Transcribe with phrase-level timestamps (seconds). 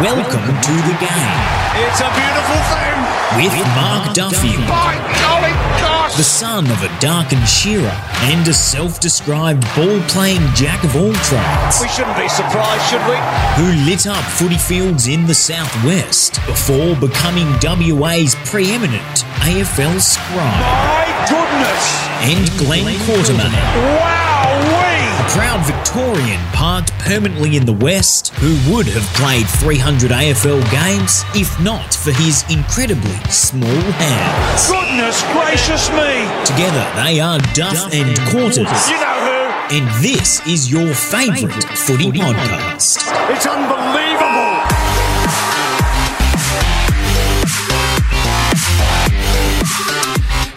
[0.00, 1.36] Welcome to the game
[1.76, 2.96] It's a beautiful thing.
[3.36, 6.14] with Mark Duffield, By golly gosh.
[6.16, 7.92] the son of a darkened shearer
[8.32, 13.16] and a self-described ball-playing jack of all trades, We shouldn't be surprised, should we?
[13.60, 21.04] who lit up footy fields in the southwest before becoming WA's preeminent AFL scribe, My
[21.28, 21.84] goodness.
[22.22, 23.52] and Glen Quartermain.
[24.00, 24.86] Wow-wee.
[24.86, 24.89] A
[25.30, 31.48] proud Victorian parked permanently in the West who would have played 300 AFL games if
[31.60, 34.66] not for his incredibly small hands.
[34.68, 36.26] Goodness gracious me.
[36.44, 39.76] Together they are Duff and Quarters, You know who?
[39.76, 42.98] and this is your favourite footy podcast.
[43.30, 44.29] It's unbelievable.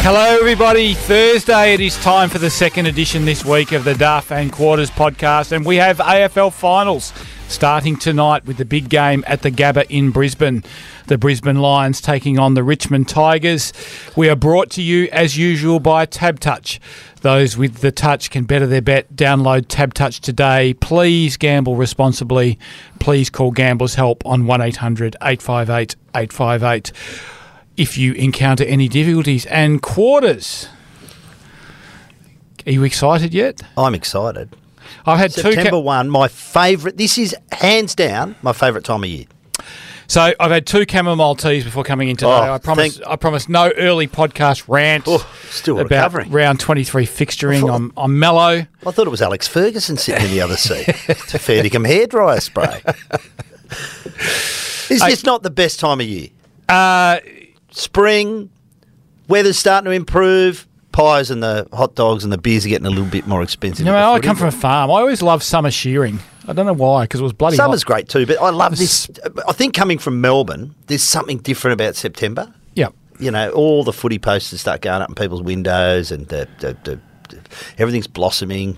[0.06, 0.96] Hello, everybody.
[0.96, 4.92] Thursday, it is time for the second edition this week of the Duff and Quarters
[4.92, 7.14] podcast, and we have AFL finals
[7.48, 10.66] starting tonight with the big game at the Gabba in Brisbane.
[11.08, 13.72] The Brisbane Lions taking on the Richmond Tigers.
[14.18, 16.82] We are brought to you, as usual, by Tab Touch.
[17.22, 19.16] Those with the touch can better their bet.
[19.16, 20.74] Download Tab Touch today.
[20.74, 22.60] Please gamble responsibly.
[23.00, 26.92] Please call Gamblers Help on 1800 858 858
[27.78, 29.46] if you encounter any difficulties.
[29.48, 30.68] And quarters.
[32.66, 33.62] Are you excited yet?
[33.78, 34.56] I'm excited.
[35.06, 35.42] I've had two.
[35.42, 36.98] September Ca- 1, my favourite.
[36.98, 39.26] This is hands down my favourite time of year.
[40.08, 42.32] so I've had two chamomile teas before coming in today.
[42.32, 42.98] Oh, I promise.
[42.98, 46.32] thank- I promise no early podcast rant Oh, still about recovering.
[46.32, 47.62] round twenty three fixturing.
[47.62, 48.66] Thought- I'm, I'm mellow.
[48.86, 50.88] I thought it was Alex Ferguson sitting in the other seat.
[51.10, 52.82] It's a fair dinkum hairdryer spray.
[54.90, 56.30] Is this not the best time of year?
[56.70, 57.18] Uh,
[57.74, 58.50] Spring,
[59.28, 60.68] weather's starting to improve.
[60.92, 63.84] Pies and the hot dogs and the beers are getting a little bit more expensive.
[63.84, 64.92] you know, I come from a farm.
[64.92, 66.20] I always love summer shearing.
[66.48, 67.56] I don't know why, because it was bloody.
[67.56, 67.88] Summer's hot.
[67.88, 69.10] great too, but I love this.
[69.48, 72.54] I think coming from Melbourne, there's something different about September.
[72.76, 72.90] Yeah.
[73.20, 76.78] you know, all the footy posters start going up in people's windows and the, the,
[76.84, 77.00] the,
[77.80, 78.78] everything's blossoming.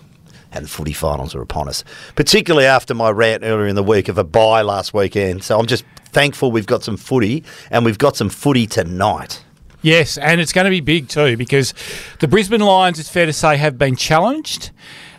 [0.53, 1.83] And the footy finals are upon us,
[2.15, 5.43] particularly after my rant earlier in the week of a buy last weekend.
[5.43, 5.83] So I'm just
[6.15, 9.43] thankful we've got some footy and we've got some footy tonight.
[9.81, 11.73] Yes, and it's going to be big too because
[12.21, 14.71] the Brisbane Lions, it's fair to say, have been challenged,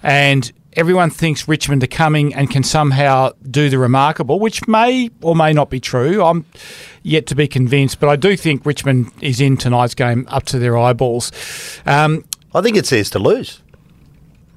[0.02, 5.36] and everyone thinks Richmond are coming and can somehow do the remarkable, which may or
[5.36, 6.24] may not be true.
[6.24, 6.46] I'm
[7.02, 10.58] yet to be convinced, but I do think Richmond is in tonight's game up to
[10.58, 11.30] their eyeballs.
[11.84, 12.24] Um,
[12.54, 13.60] I think it's theirs to lose.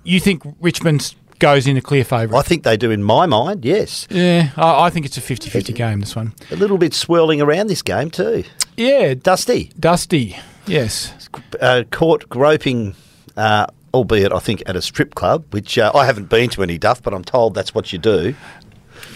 [0.06, 2.38] you think Richmond goes in a clear favourite.
[2.40, 4.08] I think they do in my mind, yes.
[4.10, 6.34] Yeah, I, I think it's a 50 50 game, this one.
[6.52, 8.44] A little bit swirling around this game too.
[8.78, 11.30] Yeah, Dusty, Dusty, yes.
[11.60, 12.96] uh, caught groping,
[13.36, 16.78] uh, albeit I think at a strip club, which uh, I haven't been to any
[16.78, 18.36] duff, but I'm told that's what you do.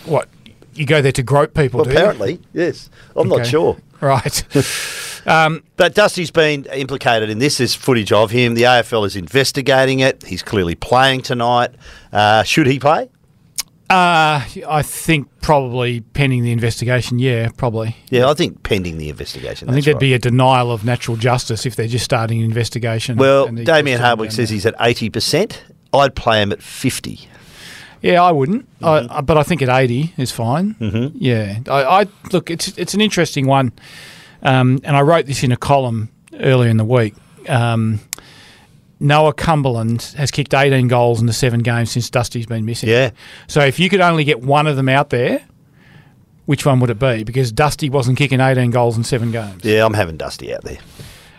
[0.06, 0.28] What?
[0.74, 1.98] You go there to grope people, Well, do you?
[1.98, 2.90] apparently, yes.
[3.16, 3.78] I'm not sure.
[4.02, 4.44] Right.
[5.26, 7.58] um, But Dusty's been implicated in this.
[7.58, 8.56] There's footage of him.
[8.56, 10.24] The AFL is investigating it.
[10.26, 11.72] He's clearly playing tonight.
[12.12, 13.10] Uh, should he play?
[13.90, 17.20] Uh, I think probably pending the investigation.
[17.20, 17.96] Yeah, probably.
[18.10, 19.70] Yeah, I think pending the investigation.
[19.70, 20.00] I think there'd right.
[20.02, 23.18] be a denial of natural justice if they're just starting an investigation.
[23.18, 25.58] Well, Damien Hardwick says he's at 80%.
[25.94, 27.28] I'd play him at 50.
[28.02, 28.66] Yeah, I wouldn't.
[28.80, 29.12] Mm-hmm.
[29.12, 30.76] I, I- but I think at eighty is fine.
[30.76, 31.18] Mm-hmm.
[31.20, 32.52] Yeah, I, I look.
[32.52, 33.72] It's it's an interesting one,
[34.44, 36.10] um, and I wrote this in a column
[36.40, 37.16] earlier in the week.
[37.50, 38.00] Um,
[39.00, 42.90] Noah Cumberland has kicked 18 goals in the seven games since Dusty's been missing.
[42.90, 43.12] Yeah.
[43.48, 45.44] So if you could only get one of them out there,
[46.46, 47.24] which one would it be?
[47.24, 49.64] Because Dusty wasn't kicking 18 goals in seven games.
[49.64, 50.78] Yeah, I'm having Dusty out there.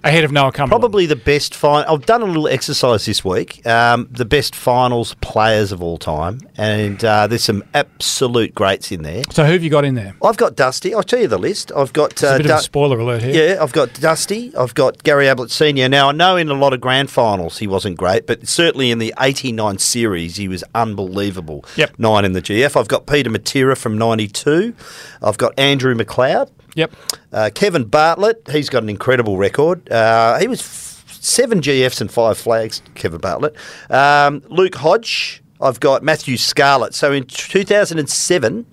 [0.04, 0.82] Ahead of Noah Cumberland.
[0.82, 1.90] Probably the best final.
[1.90, 3.66] I've done a little exercise this week.
[3.66, 9.02] Um, the best finals players of all time, and uh, there's some absolute greats in
[9.02, 9.22] there.
[9.30, 10.14] So who have you got in there?
[10.22, 10.94] I've got Dusty.
[10.94, 11.72] I'll tell you the list.
[11.74, 13.54] I've got It's a uh, bit of a spoiler alert here.
[13.54, 14.54] Yeah, I've got Dusty.
[14.54, 15.88] I've got Gary Ablett Senior.
[15.88, 18.98] Now I know in a lot of grand finals he wasn't great, but certainly in
[18.98, 21.64] the '89 series he was unbelievable.
[21.76, 21.98] Yep.
[21.98, 22.78] nine in the GF.
[22.78, 24.74] I've got Peter Matera from '92.
[25.22, 26.50] I've got Andrew McLeod.
[26.74, 26.92] Yep.
[27.32, 29.90] Uh, Kevin Bartlett, he's got an incredible record.
[29.90, 33.54] Uh, he was f- seven GFs and five flags, Kevin Bartlett.
[33.90, 36.94] Um, Luke Hodge, I've got Matthew Scarlett.
[36.94, 38.66] So in 2007,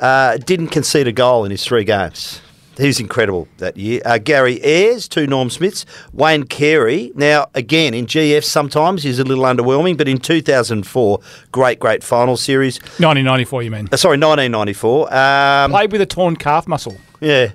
[0.00, 2.40] uh, didn't concede a goal in his three games.
[2.78, 4.00] He was incredible that year.
[4.04, 5.84] Uh, Gary Ayres, two Norm Smiths.
[6.14, 7.12] Wayne Carey.
[7.14, 11.20] Now, again, in GF sometimes he's a little underwhelming, but in 2004,
[11.52, 12.78] great, great final series.
[12.80, 13.88] 1994, you mean?
[13.92, 15.14] Uh, sorry, 1994.
[15.14, 16.96] Um, Played with a torn calf muscle.
[17.22, 17.52] Yeah.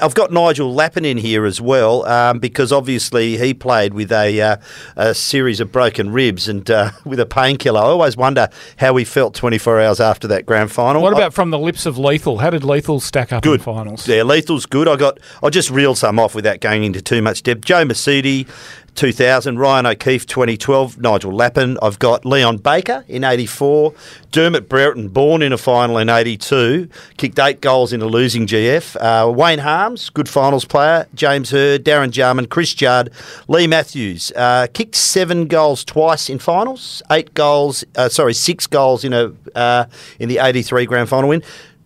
[0.00, 4.40] I've got Nigel Lappin in here as well um, because obviously he played with a,
[4.40, 4.56] uh,
[4.94, 7.80] a series of broken ribs and uh, with a painkiller.
[7.80, 11.02] I always wonder how he felt 24 hours after that grand final.
[11.02, 12.38] What I- about from the lips of Lethal?
[12.38, 14.06] How did Lethal stack up Good in finals?
[14.06, 14.86] Yeah, Lethal's good.
[14.86, 15.18] I got.
[15.42, 17.64] I'll just reel some off without going into too much depth.
[17.64, 18.46] Joe Misiti,
[18.94, 19.58] 2000.
[19.58, 20.98] Ryan O'Keefe, 2012.
[20.98, 21.78] Nigel Lappin.
[21.82, 23.94] I've got Leon Baker in 84.
[24.30, 26.88] Dermott Brereton, born in a final in 82.
[27.16, 28.96] Kicked eight goals in a losing GF.
[29.00, 31.06] Uh, Wayne Harmes, good finals player.
[31.14, 33.10] James Hird, Darren Jarman, Chris Judd,
[33.48, 34.32] Leigh Matthews.
[34.34, 37.02] Uh, kicked seven goals twice in finals.
[37.10, 37.84] Eight goals.
[37.96, 39.84] Uh, sorry, six goals in a uh,
[40.18, 41.42] in the 83 grand final win.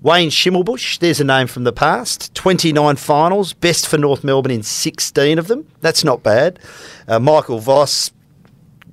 [0.06, 2.32] Wayne Schimmelbusch, there's a name from the past.
[2.37, 5.67] 29 finals, best for North Melbourne in 16 of them.
[5.81, 6.61] That's not bad.
[7.08, 8.12] Uh, Michael Voss,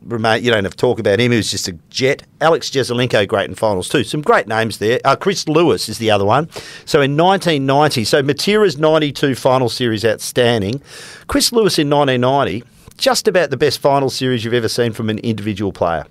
[0.02, 2.24] you don't have to talk about him, he was just a jet.
[2.42, 4.04] Alex Jesaulenko, great in finals too.
[4.04, 5.00] Some great names there.
[5.06, 6.50] Uh, Chris Lewis is the other one.
[6.86, 10.82] So in 1990, so Matera's 92 final series outstanding.
[11.28, 12.64] Chris Lewis in 1990,
[12.98, 16.08] just about the best final series you've ever seen from an individual player.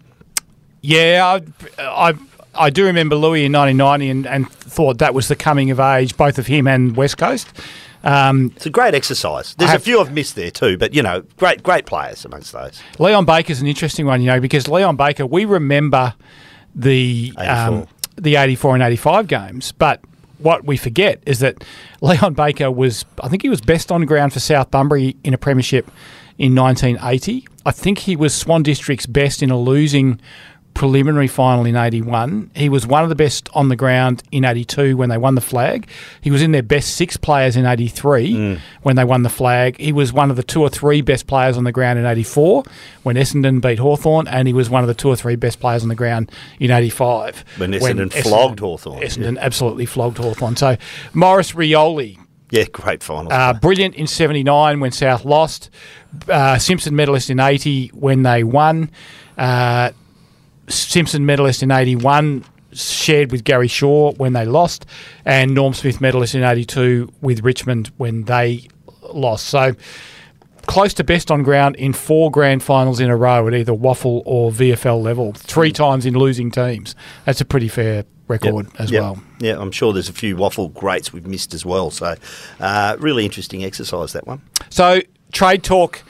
[0.81, 1.41] Yeah,
[1.79, 2.15] I, I,
[2.55, 6.17] I do remember Lewis in 1990 and, and thought that was the coming of age,
[6.17, 7.49] both of him and West Coast.
[8.05, 9.55] Um, It's a great exercise.
[9.55, 12.25] There's I a have- few I've missed there too, but you know, great great players
[12.25, 12.83] amongst those.
[12.99, 16.15] Leon Baker's an interesting one, you know, because Leon Baker, we remember
[16.75, 17.45] the um,
[17.75, 17.87] 84.
[18.17, 20.01] the 84 and 85 games, but
[20.39, 21.63] what we forget is that
[22.01, 25.39] Leon Baker was, I think he was best on ground for South Bunbury in a
[25.39, 25.89] premiership
[26.39, 27.47] in 1980.
[27.65, 30.21] I think he was Swan District's best in a losing
[30.75, 32.51] preliminary final in 81.
[32.55, 35.41] He was one of the best on the ground in 82 when they won the
[35.41, 35.87] flag.
[36.21, 39.79] He was in their best six players in 83 when they won the flag.
[39.79, 42.65] He was one of the two or three best players on the ground in 84
[43.03, 45.83] when Essendon beat Hawthorn, and he was one of the two or three best players
[45.83, 49.03] on the ground in 85 When Essendon flogged Hawthorn.
[49.03, 50.57] Essendon absolutely flogged Hawthorn.
[50.57, 50.77] So
[51.13, 52.19] Maurice Rioli,
[52.51, 53.33] Yeah, great final.
[53.33, 55.69] uh, brilliant in 79 when South lost.
[56.29, 58.91] Uh, Simpson medalist in 80 when they won.
[59.39, 59.91] Uh,
[60.73, 64.87] Simpson medalist in 81 shared with Gary Shaw when they lost.
[65.25, 68.69] And Norm Smith medalist in 82 with Richmond when they
[69.13, 69.47] lost.
[69.47, 69.75] So
[70.67, 74.23] close to best on ground in four grand finals in a row at either WAFL
[74.25, 75.33] or VFL level.
[75.35, 76.95] Three times in losing teams.
[77.27, 79.03] That's a pretty fair Yep, record as yep.
[79.03, 79.23] well.
[79.41, 81.91] Yeah, I'm sure there's a few WAFL greats we've missed as well.
[81.91, 82.15] So,
[82.61, 84.41] uh, really interesting exercise that one.
[84.71, 85.01] So,
[85.33, 86.03] trade talk.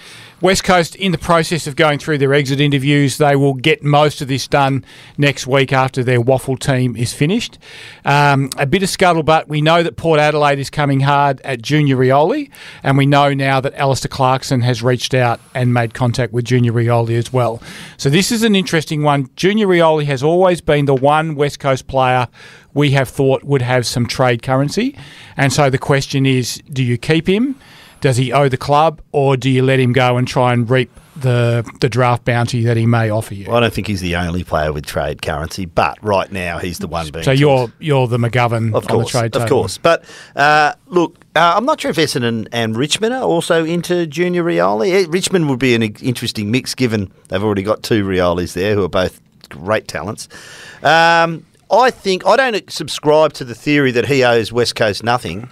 [0.42, 3.16] West Coast in the process of going through their exit interviews.
[3.16, 4.84] They will get most of this done
[5.16, 7.60] next week after their WAFL team is finished.
[8.04, 9.46] Um, a bit of scuttlebutt.
[9.46, 12.50] We know that Port Adelaide is coming hard at Junior Rioli,
[12.82, 16.72] and we know now that Alastair Clarkson has reached out and made contact with Junior
[16.72, 17.62] Rioli as well.
[17.96, 19.30] So this is an interesting one.
[19.36, 22.26] Junior Rioli has always been the one West Coast player
[22.74, 24.98] we have thought would have some trade currency,
[25.36, 27.54] and so the question is: Do you keep him?
[28.02, 30.90] Does he owe the club, or do you let him go and try and reap
[31.16, 33.50] the the draft bounty that he may offer you?
[33.50, 36.88] I don't think he's the only player with trade currency, but right now he's the
[36.88, 37.24] one being.
[37.24, 39.46] so you're you're the McGovern Of on the course, of table.
[39.46, 39.78] course.
[39.78, 40.04] But
[40.36, 45.04] uh, look, uh, I'm not sure if Essendon and Richmond are also into Junior Rioli.
[45.04, 48.82] Eh, Richmond would be an interesting mix given they've already got two Riolis there who
[48.84, 50.28] are both great talents.
[50.82, 55.48] Um, I think I don't subscribe to the theory that he owes West Coast nothing.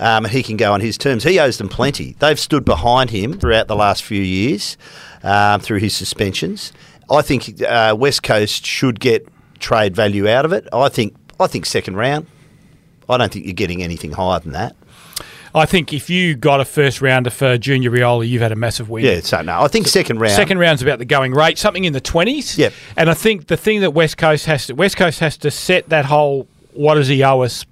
[0.00, 1.24] Um, he can go on his terms.
[1.24, 2.16] He owes them plenty.
[2.18, 4.78] They've stood behind him throughout the last few years
[5.22, 6.72] um, through his suspensions.
[7.10, 10.66] I think uh, West Coast should get trade value out of it.
[10.72, 12.26] I think I think second round.
[13.08, 14.74] I don't think you're getting anything higher than that.
[15.54, 18.88] I think if you got a first rounder for Junior Rioli, you've had a massive
[18.88, 19.04] win.
[19.04, 20.32] Yeah, so no, I think second round.
[20.32, 22.56] Second round's about the going rate, something in the twenties.
[22.56, 22.72] Yep.
[22.96, 25.88] And I think the thing that West Coast has to West Coast has to set
[25.88, 27.66] that whole what does he owe us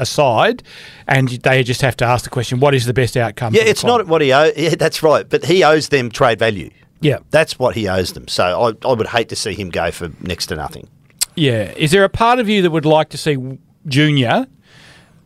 [0.00, 0.62] aside,
[1.06, 3.54] and they just have to ask the question: What is the best outcome?
[3.54, 4.52] Yeah, it's not what he owes.
[4.56, 5.28] Yeah, that's right.
[5.28, 6.70] But he owes them trade value.
[7.00, 7.18] Yeah.
[7.30, 8.28] That's what he owes them.
[8.28, 10.88] So I, I would hate to see him go for next to nothing.
[11.34, 11.72] Yeah.
[11.76, 13.36] Is there a part of you that would like to see
[13.86, 14.46] Junior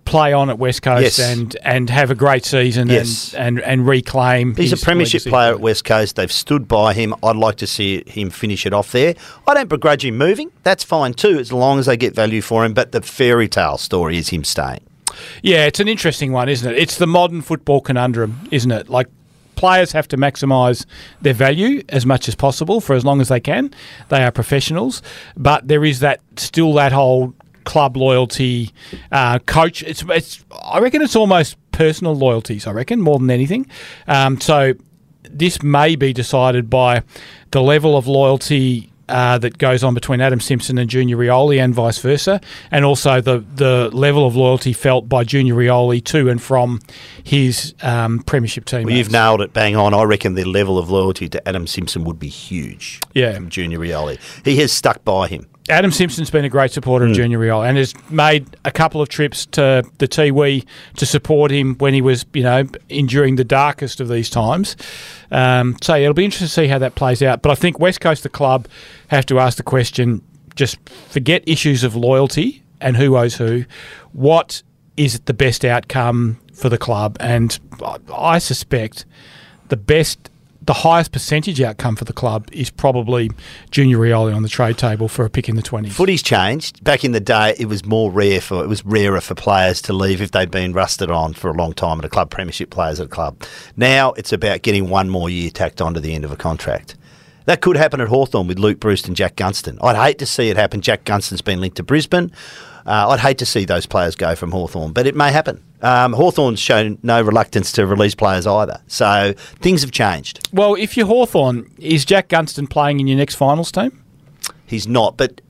[0.05, 1.19] play on at West Coast Yes.
[1.19, 3.35] and, and have a great season Yes.
[3.35, 4.55] and, and, and reclaim?
[4.55, 6.17] He's a premiership player at West Coast.
[6.17, 7.15] They've stood by him.
[7.23, 9.15] I'd like to see him finish it off there.
[9.47, 10.51] I don't begrudge him moving.
[10.63, 12.75] That's fine too, as long as they get value for him.
[12.75, 14.81] But the fairy tale story is him staying.
[15.43, 16.79] Yeah, it's an interesting one, isn't it?
[16.79, 18.89] It's the modern football conundrum, isn't it?
[18.89, 19.07] Like
[19.55, 20.85] players have to maximise
[21.23, 23.73] their value as much as possible for as long as they can.
[24.09, 25.01] They are professionals,
[25.37, 27.33] but there is that still that whole
[27.65, 28.71] club loyalty,
[29.13, 29.83] uh, coach.
[29.83, 30.45] It's it's.
[30.63, 32.67] I reckon it's almost personal loyalties.
[32.67, 33.67] I reckon more than anything.
[34.07, 34.75] Um, so
[35.23, 37.03] this may be decided by
[37.51, 41.75] the level of loyalty uh, that goes on between Adam Simpson and Junior Rioli and
[41.75, 42.41] vice versa,
[42.71, 46.81] and also the, the level of loyalty felt by Junior Rioli to and from
[47.23, 48.85] his um, premiership team.
[48.85, 49.95] Well, you've nailed it bang on.
[49.95, 53.01] I reckon the level of loyalty to Adam Simpson would be huge.
[53.13, 53.35] Yeah.
[53.35, 54.19] from Junior Rioli.
[54.45, 55.47] He has stuck by him.
[55.71, 57.13] Adam Simpson's been a great supporter Hmm.
[57.13, 60.65] of Junior Rioli and has made a couple of trips to the Tiwi
[60.97, 64.77] to support him when he was, you know, enduring the darkest of these times.
[65.31, 67.41] Um, so it'll be interesting to see how that plays out.
[67.41, 68.69] But I think West Coast, the club,
[69.09, 70.21] have to ask the question:
[70.55, 70.77] just
[71.09, 73.65] forget issues of loyalty and who owes who.
[74.13, 74.63] What
[74.99, 77.17] is the best outcome for the club?
[77.21, 77.59] And
[78.15, 79.07] I suspect
[79.69, 80.29] the best.
[80.67, 83.31] The highest percentage outcome for the club is probably
[83.71, 85.95] Junior Rioli on the trade table for a pick in the twenties.
[85.95, 86.83] Footy's changed.
[86.83, 89.93] Back in the day, it was more rare for it was rarer for players to
[89.93, 92.99] leave if they'd been rusted on for a long time at a club, premiership players
[92.99, 93.43] at a club.
[93.77, 96.97] Now it's about getting one more year tacked on to the end of a contract.
[97.45, 99.79] That could happen at Hawthorn with Luke Breust and Jack Gunston.
[99.83, 100.81] I'd hate to see it happen.
[100.81, 102.33] Jack Gunston's been linked to Brisbane.
[102.87, 105.63] Uh, I'd hate to see those players go from Hawthorn, but it may happen.
[105.85, 108.81] Um, Hawthorn's shown no reluctance to release players either.
[108.87, 110.49] So things have changed.
[110.51, 114.03] Well, if you're Hawthorn, is Jack Gunston playing in your next finals team?
[114.67, 115.43] He's not, but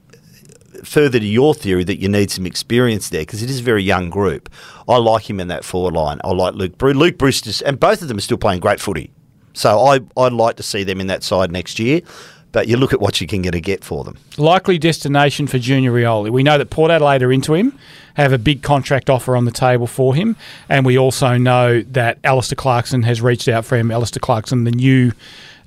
[0.82, 3.84] further to your theory that you need some experience there because it is a very
[3.84, 4.50] young group.
[4.88, 6.20] I like him in that forward line.
[6.24, 6.96] I like Luke Breust.
[6.96, 9.12] Luke Breust, and both of them are still playing great footy.
[9.52, 12.00] So I, I'd like to see them in that side next year.
[12.54, 14.16] But you look at what you can get to get for them.
[14.38, 16.30] Likely destination for Junior Rioli.
[16.30, 17.76] We know that Port Adelaide are into him,
[18.14, 20.36] have a big contract offer on the table for him,
[20.68, 23.90] and we also know that Alastair Clarkson has reached out for him.
[23.90, 25.10] Alastair Clarkson, the new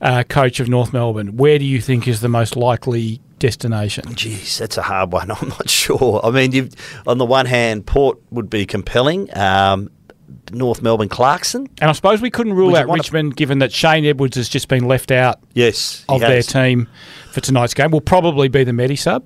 [0.02, 1.36] uh, coach of North Melbourne.
[1.36, 4.16] Where do you think is the most likely destination?
[4.16, 5.30] Geez, that's a hard one.
[5.42, 6.22] I'm not sure.
[6.24, 6.74] I mean, you've,
[7.06, 9.36] on the one hand, Port would be compelling.
[9.38, 9.90] Um,
[10.52, 14.38] North Melbourne Clarkson, And I suppose we couldn't rule out Richmond, given that Shane Edwards
[14.38, 16.88] has just been left out yes, of their team
[17.32, 17.92] for tonight's game.
[17.92, 19.24] Will probably be the Medi sub,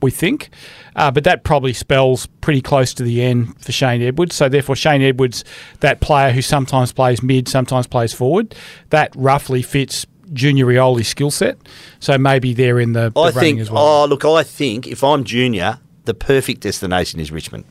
[0.00, 0.50] we think,
[0.96, 4.34] uh, but that probably spells pretty close to the end for Shane Edwards.
[4.36, 5.44] So therefore, Shane Edwards,
[5.80, 8.54] that player who sometimes plays mid, sometimes plays forward,
[8.90, 11.58] that roughly fits Junior Rioli's skill set.
[12.00, 13.60] So maybe they're in the, the I running think.
[13.60, 13.82] as well.
[13.82, 17.64] Oh, look, I think if I'm junior, the perfect destination is Richmond.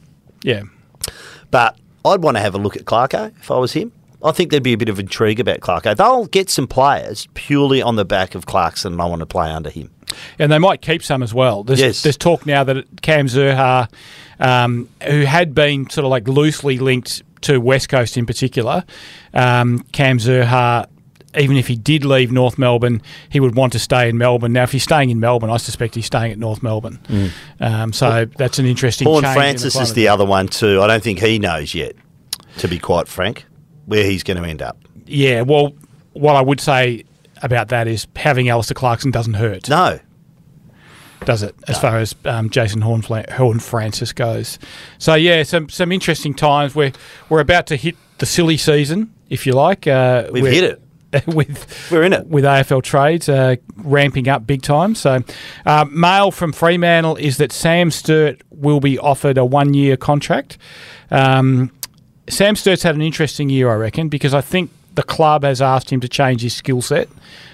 [0.44, 0.64] yeah.
[1.50, 3.92] But I'd want to have a look at Clarko if I was him.
[4.24, 5.96] I think there'd be a bit of intrigue about Clarko.
[5.96, 9.52] They'll get some players purely on the back of Clarkson, and I want to play
[9.52, 9.92] under him.
[10.40, 11.64] And they might keep some as well.
[11.64, 12.02] There's, Yes.
[12.02, 13.90] there's talk now that Cam Zurhaar,
[14.40, 18.84] um, who had been sort of like loosely linked to West Coast in particular,
[19.36, 20.88] um, Cam Zurhaar,
[21.38, 24.54] even if he did leave North Melbourne, he would want to stay in Melbourne.
[24.54, 27.00] Now, if he's staying in Melbourne, I suspect he's staying at North Melbourne.
[27.60, 30.82] Um, so that's an interesting Paul change in Francis is the other one too.
[30.82, 31.96] I don't think he knows yet,
[32.60, 33.46] to be quite frank,
[33.86, 34.78] where he's going to end up.
[35.06, 35.74] Yeah, well,
[36.14, 37.04] what I would say
[37.44, 39.70] about that is having Alastair Clarkson doesn't hurt.
[39.70, 40.00] No,
[41.26, 41.56] does it?
[41.68, 44.60] As far as um, Jason Hornfla- Horne-Francis goes.
[44.98, 46.74] So yeah, some some interesting times.
[46.74, 46.94] We're
[47.30, 49.88] we're about to hit the silly season, if you like.
[49.88, 50.82] Uh, we've hit it.
[51.28, 52.28] with We're in it.
[52.28, 54.94] with AFL trades uh, ramping up big time.
[54.96, 55.20] So,
[55.66, 60.58] uh, mail from Fremantle is that Sam Sturt will be offered a one year contract.
[61.12, 61.72] Um,
[62.30, 65.90] Sam Sturt's had an interesting year, I reckon, because I think the club has asked
[65.92, 67.08] him to change his skill set,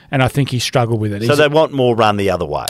[0.09, 1.21] and I think he struggled with it.
[1.21, 2.65] So He's- they want more run the other way.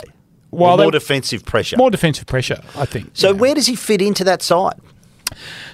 [0.50, 1.76] Well, more they- defensive pressure.
[1.78, 3.10] more defensive pressure, I think.
[3.14, 4.78] so where does he fit into that side?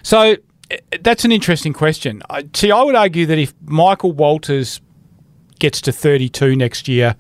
[0.03, 0.37] So
[0.71, 2.23] eh, that's an interesting question.
[2.31, 4.81] I, see, I would argue that if Michael Walters
[5.61, 7.15] gets to 32 next year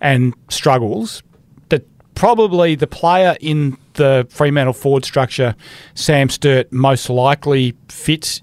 [0.00, 1.22] and struggles,
[1.70, 5.56] that probably the player in the Fremantle forward structure,
[5.94, 8.42] Sam Sturt, most likely fits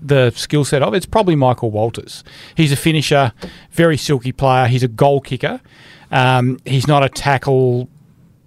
[0.00, 0.94] the skill set of.
[0.94, 2.24] It's probably Michael Walters.
[2.56, 3.32] He's a finisher,
[3.70, 4.66] very silky player.
[4.66, 5.60] He's a goal kicker.
[6.10, 7.88] Um, he's not a tackle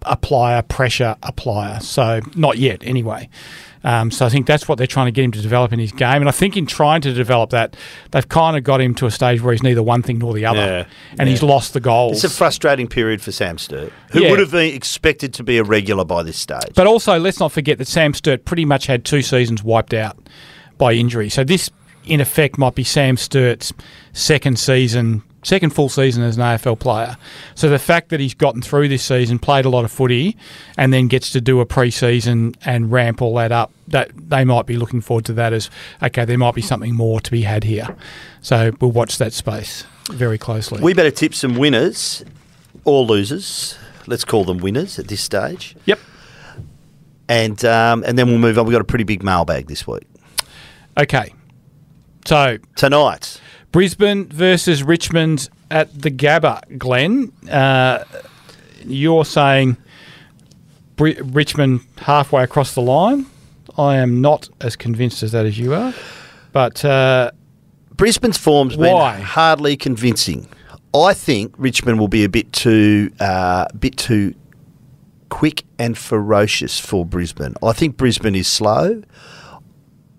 [0.02, 1.82] applier, pressure applier.
[1.82, 3.30] So not yet, anyway.
[3.84, 5.92] Um, so I think that's what they're trying to get him to develop in his
[5.94, 6.22] game.
[6.22, 7.78] And I think in trying to develop that,
[8.12, 10.46] they've kind of got him to a stage where he's neither one thing nor the
[10.46, 10.86] other, Yeah,
[11.18, 12.24] and he's lost the goals.
[12.24, 14.32] It's a frustrating period for Sam Sturt, who Yeah.
[14.32, 16.74] would have been expected to be a regular by this stage.
[16.76, 20.18] But also, let's not forget that Sam Sturt pretty much had two seasons wiped out
[20.78, 21.30] by injury.
[21.30, 21.70] So this,
[22.06, 23.72] in effect, might be Sam Sturt's
[24.12, 27.18] second season, second full season as an AFL player.
[27.56, 30.38] So the fact that he's gotten through this season, played a lot of footy,
[30.78, 34.66] and then gets to do a pre-season and ramp all that up, that they might
[34.66, 35.70] be looking forward to that as
[36.04, 36.26] okay.
[36.26, 37.96] There might be something more to be had here.
[38.42, 40.82] So we'll watch that space very closely.
[40.82, 42.24] we better tip some winners
[42.84, 43.78] or losers.
[44.08, 45.76] Let's call them winners at this stage.
[45.86, 46.00] yep.
[47.28, 48.66] And um, and then we'll move on.
[48.66, 50.08] We've got a pretty big mailbag this week.
[50.98, 51.34] Okay.
[52.26, 53.40] So Tonight,
[53.72, 57.32] Brisbane versus Richmond at the Gabba, Glen.
[57.50, 58.04] Uh,
[58.84, 59.78] you're saying
[60.96, 63.26] Bri- Richmond halfway across the line.
[63.78, 65.94] I am not as convinced as that as you are,
[66.52, 67.32] but uh,
[67.96, 69.20] Brisbane's form's been Why?
[69.20, 70.48] hardly convincing.
[70.94, 74.34] I think Richmond will be a bit too, uh, bit too
[75.30, 77.54] quick and ferocious for Brisbane.
[77.62, 79.04] I think Brisbane is slow.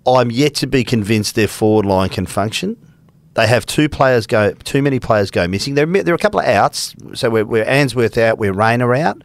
[0.06, 2.76] I'm yet to be convinced their forward line can function.
[3.34, 5.74] They have two players go, too many players go missing.
[5.74, 6.94] There, there are a couple of outs.
[7.14, 9.22] So we're, we're Answorth out, we're Rayner out.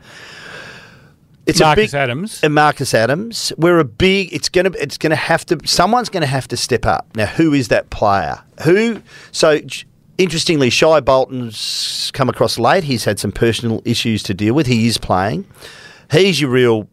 [1.45, 2.43] It's Marcus a big, Adams.
[2.43, 3.53] and Marcus Adams.
[3.57, 4.33] We're a big.
[4.33, 4.71] It's gonna.
[4.79, 5.59] It's gonna have to.
[5.63, 7.05] Someone's gonna have to step up.
[7.15, 8.41] Now, who is that player?
[8.63, 9.03] Who?
[9.31, 9.59] So,
[10.17, 12.85] interestingly, Shai Bolton's come across late.
[12.85, 14.65] He's had some personal issues to deal with.
[14.65, 15.45] He is playing.
[16.11, 16.87] He's your real.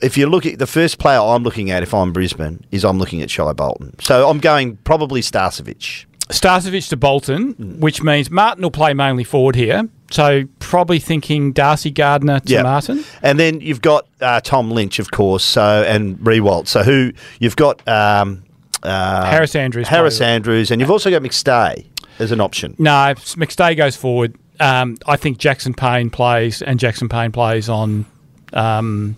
[0.00, 2.98] If you look at the first player I'm looking at, if I'm Brisbane, is I'm
[2.98, 3.98] looking at Shai Bolton.
[4.00, 6.04] So I'm going probably Starcevic.
[6.30, 7.80] Starcevic to Bolton, Hmm.
[7.80, 9.88] which means Martin will play mainly forward here.
[10.10, 12.62] So probably thinking Darcy Gardiner to Yeah.
[12.62, 13.04] Martin.
[13.22, 16.68] And then you've got uh, Tom Lynch, of course, so and Riewoldt.
[16.68, 18.42] So who you've got um,
[18.82, 20.20] uh, Harris Andrews Harris.
[20.20, 21.86] Andrews, and you've also got McStay
[22.20, 22.74] as an option.
[22.78, 24.34] No, McStay goes forward.
[24.60, 28.06] Um, I think Jackson Payne plays, and Jackson Payne plays on
[28.52, 29.16] um,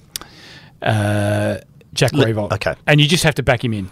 [0.83, 1.59] uh,
[1.93, 2.53] Jack Li- Riewoldt.
[2.55, 2.75] okay.
[2.87, 3.91] and you just have to back him in.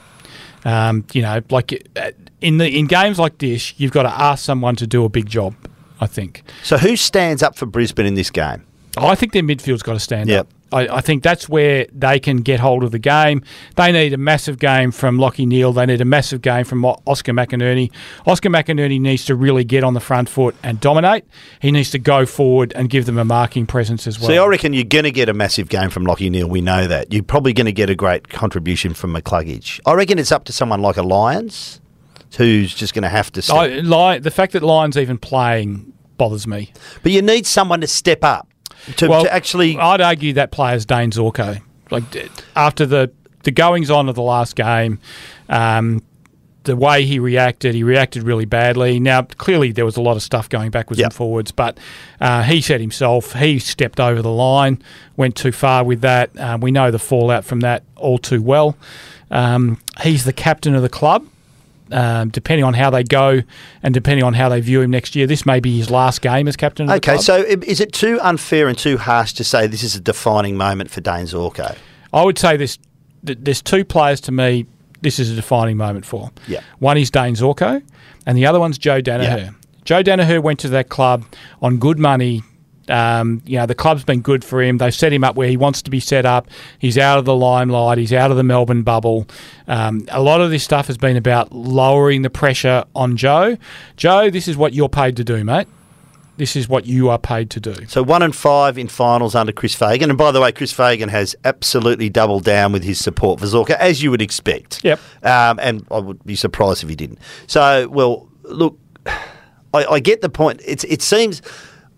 [0.64, 4.44] Um, you know, like uh, in the in games like this, you've got to ask
[4.44, 5.54] someone to do a big job.
[5.98, 6.42] I think.
[6.62, 8.66] So who stands up for Brisbane in this game?
[8.98, 10.40] I think their midfield's got to stand Yep.
[10.40, 10.48] up.
[10.72, 13.42] I, I think that's where they can get hold of the game.
[13.76, 15.72] They need a massive game from Lachie Neale.
[15.72, 17.92] They need a massive game from Oscar McInerney.
[18.26, 21.24] Oscar McInerney needs to really get on the front foot and dominate.
[21.60, 24.28] He needs to go forward and give them a marking presence as well.
[24.28, 26.48] See, I reckon you're going to get a massive game from Lachie Neale.
[26.48, 27.12] We know that.
[27.12, 29.80] You're probably going to get a great contribution from McCluggage.
[29.86, 31.80] I reckon it's up to someone like a Lyons,
[32.36, 33.42] who's just going to have to.
[33.42, 33.56] Step.
[33.56, 36.72] I, the fact that Lyon's even playing bothers me.
[37.02, 38.48] but you need someone to step up
[38.96, 39.76] to, Well, to actually.
[39.78, 41.60] I'd argue that player's Dane Zorko.
[41.90, 42.04] Like
[42.56, 43.10] after the
[43.44, 44.98] the goings on of the last game,
[45.48, 46.02] um,
[46.64, 48.98] the way he reacted, he reacted really badly.
[48.98, 51.06] Now, clearly, there was a lot of stuff going backwards Yep.
[51.06, 51.78] and forwards, but
[52.20, 54.82] uh, he said himself he stepped over the line,
[55.16, 56.36] went too far with that.
[56.40, 58.76] Um, we know the fallout from that all too well.
[59.30, 61.24] Um, he's the captain of the club.
[61.92, 63.42] Um, depending on how they go
[63.82, 66.48] and depending on how they view him next year, this may be his last game
[66.48, 69.68] as captain of the Okay, so is it too unfair and too harsh to say
[69.68, 71.76] this is a defining moment for Dane Zorko?
[72.12, 72.78] I would say this.
[73.22, 74.66] There's two players to me.
[75.02, 76.30] This is a defining moment for.
[76.48, 76.60] Yeah.
[76.80, 77.82] One is Dane Zorko,
[78.26, 79.38] and the other one's Joe Daniher.
[79.38, 79.50] Yeah.
[79.84, 81.24] Joe Daniher went to that club
[81.62, 82.42] on good money.
[82.88, 84.78] Um, you know, the club's been good for him.
[84.78, 86.48] They've set him up where he wants to be set up.
[86.78, 87.98] He's out of the limelight.
[87.98, 89.26] He's out of the Melbourne bubble.
[89.66, 93.56] Um, a lot of this stuff has been about lowering the pressure on Joe.
[93.96, 95.68] Joe, this is what you're paid to do, mate.
[96.36, 97.86] This is what you are paid to do.
[97.86, 101.08] So one and five in finals under Chris Fagan, and by the way, Chris Fagan
[101.08, 104.84] has absolutely doubled down with his support for Zorko, as you would expect.
[104.84, 105.00] Yep.
[105.22, 107.18] Um, and I would be surprised if he didn't.
[107.46, 110.60] So, well, look, I, I get the point.
[110.64, 111.40] It's it seems,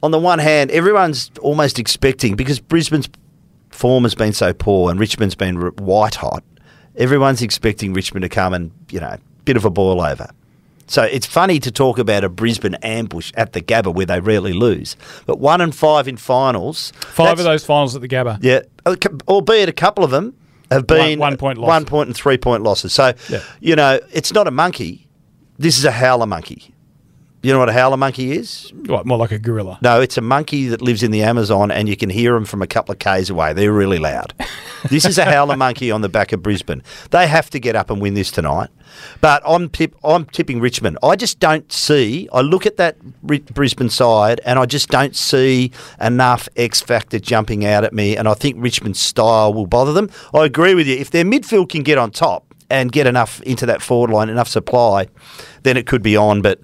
[0.02, 3.08] on the one hand, everyone's almost expecting because Brisbane's
[3.70, 6.42] form has been so poor and Richmond's been white hot.
[6.96, 10.28] Everyone's expecting Richmond to come and you know bit of a boil over.
[10.86, 14.54] So it's funny to talk about a Brisbane ambush at the Gabba where they rarely
[14.54, 16.92] lose, but one and five in finals.
[17.00, 18.38] Five of those finals at the Gabba.
[18.40, 18.60] yeah,
[19.28, 20.34] albeit a couple of them
[20.70, 21.68] have been one point one losses.
[21.68, 22.92] One point and three point losses.
[22.92, 23.40] So Yeah.
[23.60, 25.06] you know it's not a monkey.
[25.58, 26.74] This is a howler monkey.
[27.40, 28.72] You know what a howler monkey is?
[28.86, 29.78] What, more like a gorilla.
[29.80, 32.62] No, it's a monkey that lives in the Amazon, and you can hear them from
[32.62, 33.52] a couple of k's away.
[33.52, 34.34] They're really loud.
[34.90, 36.82] this is a howler monkey on the back of Brisbane.
[37.10, 38.70] They have to get up and win this tonight.
[39.20, 40.98] But I'm tip, I'm tipping Richmond.
[41.00, 42.28] I just don't see.
[42.32, 45.70] I look at that Ri- Brisbane side, and I just don't see
[46.00, 48.16] enough X factor jumping out at me.
[48.16, 50.10] And I think Richmond's style will bother them.
[50.34, 50.96] I agree with you.
[50.96, 54.48] If their midfield can get on top and get enough into that forward line, enough
[54.48, 55.06] supply,
[55.62, 56.42] then it could be on.
[56.42, 56.60] But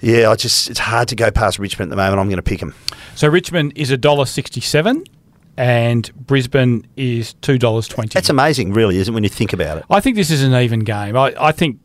[0.00, 2.20] yeah, I just it's hard to go past Richmond at the moment.
[2.20, 2.74] I'm going to pick them.
[3.14, 5.04] So Richmond is a dollar sixty-seven,
[5.56, 8.14] and Brisbane is two dollars twenty.
[8.14, 9.84] That's amazing, really, isn't it, when you think about it?
[9.90, 11.16] I think this is an even game.
[11.16, 11.78] I, I think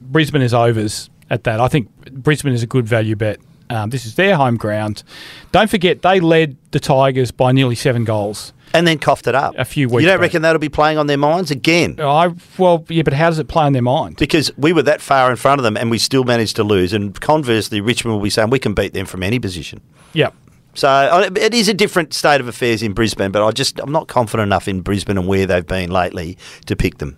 [0.00, 1.60] Brisbane is overs at that.
[1.60, 3.38] I think Brisbane is a good value bet.
[3.68, 5.04] Um, this is their home ground.
[5.52, 8.52] Don't forget they led the Tigers by nearly seven goals.
[8.72, 9.54] And then coughed it up.
[9.58, 10.22] A few weeks You don't back.
[10.22, 11.96] reckon that'll be playing on their minds again?
[11.98, 14.16] I well, yeah, but how does it play on their mind?
[14.16, 16.92] Because we were that far in front of them and we still managed to lose.
[16.92, 19.80] And conversely, Richmond will be saying we can beat them from any position.
[20.12, 20.34] Yep.
[20.74, 24.06] So it is a different state of affairs in Brisbane, but I just I'm not
[24.06, 27.16] confident enough in Brisbane and where they've been lately to pick them.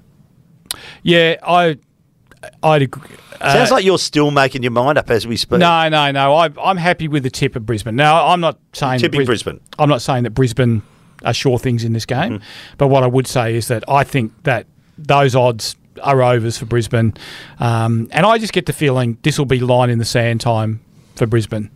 [1.02, 1.76] Yeah, I
[2.62, 3.10] I'd agree.
[3.40, 5.58] uh, Sounds like you're still making your mind up as we speak.
[5.58, 6.34] No, no, no.
[6.34, 7.94] I, I'm happy with the tip of Brisbane.
[7.94, 9.60] Now, I'm not saying Tipping Bris- Brisbane.
[9.78, 10.82] I'm not saying that Brisbane
[11.24, 12.74] are sure things in this game, Mm-hmm.
[12.78, 14.66] but what I would say is that I think that
[14.98, 17.14] those odds are overs for Brisbane,
[17.60, 20.80] um, and I just get the feeling this will be line in the sand time
[21.16, 21.70] for Brisbane,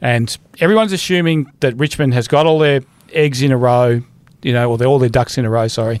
[0.00, 2.80] and everyone's assuming that Richmond has got all their
[3.12, 4.02] eggs in a row,
[4.42, 5.68] you know, or they're all their ducks in a row.
[5.68, 6.00] Sorry.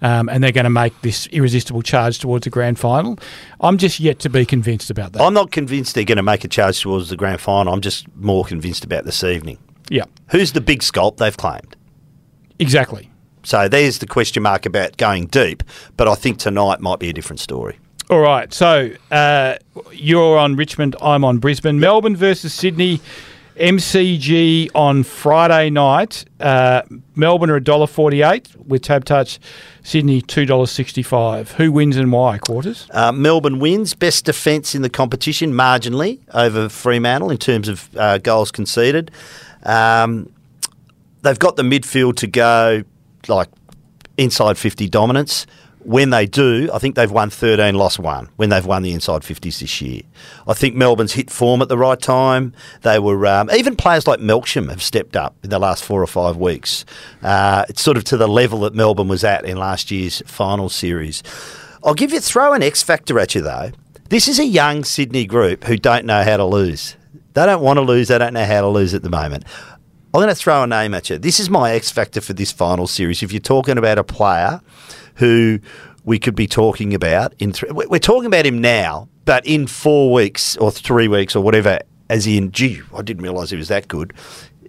[0.00, 3.20] Um, and they're going to make this irresistible charge towards the grand final.
[3.60, 5.22] I'm just yet to be convinced about that.
[5.22, 7.72] I'm not convinced they're going to make a charge towards the grand final.
[7.72, 9.58] I'm just more convinced about this evening.
[9.90, 11.76] yeah, Who's the big sculpt they've claimed?
[12.58, 13.10] Exactly.
[13.44, 15.62] So there's the question mark about going deep,
[15.96, 17.78] but I think tonight might be a different story.
[18.10, 18.52] All right.
[18.52, 19.56] So uh,
[19.92, 20.96] you're on Richmond.
[21.00, 21.80] I'm on Brisbane.
[21.80, 23.00] Melbourne versus Sydney.
[23.56, 26.24] MCG on Friday night.
[26.40, 26.82] Uh,
[27.14, 29.38] Melbourne are $1.48 with Tab Touch.
[29.82, 31.52] Sydney $2.65.
[31.52, 32.38] Who wins and why?
[32.38, 32.88] Quarters?
[32.90, 38.18] Uh, Melbourne wins, best defence in the competition, marginally over Fremantle in terms of uh,
[38.18, 39.10] goals conceded.
[39.64, 40.32] Um,
[41.22, 42.82] they've got the midfield to go
[43.28, 43.48] like
[44.16, 45.46] inside 50 dominance.
[45.84, 49.22] When they do, I think they've won 13, lost one when they've won the inside
[49.22, 50.02] 50s this year.
[50.46, 52.52] I think Melbourne's hit form at the right time.
[52.82, 56.06] They were, um, even players like Melksham have stepped up in the last four or
[56.06, 56.84] five weeks.
[57.20, 60.68] Uh, it's sort of to the level that Melbourne was at in last year's final
[60.68, 61.24] series.
[61.82, 63.72] I'll give you, throw an X factor at you though.
[64.08, 66.96] This is a young Sydney group who don't know how to lose.
[67.34, 69.44] They don't want to lose, they don't know how to lose at the moment.
[70.14, 71.16] I'm going to throw a name at you.
[71.16, 73.22] This is my X factor for this final series.
[73.22, 74.60] If you're talking about a player
[75.14, 75.58] who
[76.04, 80.12] we could be talking about in, th- we're talking about him now, but in four
[80.12, 81.78] weeks or three weeks or whatever,
[82.10, 84.12] as in, gee, I didn't realise he was that good.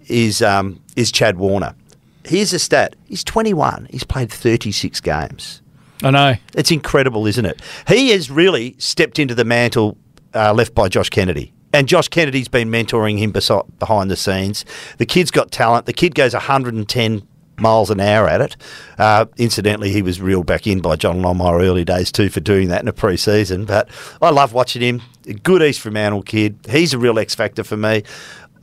[0.08, 1.76] Is um, is Chad Warner?
[2.24, 3.88] Here's a stat: he's 21.
[3.90, 5.62] He's played 36 games.
[6.04, 6.36] I know.
[6.56, 7.62] It's incredible, isn't it?
[7.88, 9.98] He has really stepped into the mantle
[10.34, 11.54] uh, left by Josh Kennedy.
[11.74, 14.64] And Josh Kennedy's been mentoring him besi- behind the scenes.
[15.00, 15.88] The kid's got talent.
[15.88, 18.56] The kid goes 110 miles an hour at it.
[18.98, 22.70] Uh, incidentally, he was reeled back in by John Longmire early days too for doing
[22.70, 23.66] that in a pre-season.
[23.66, 23.90] But
[24.22, 25.02] I love watching him.
[25.42, 26.60] Good East Fremantle kid.
[26.70, 28.04] He's a real X factor for me.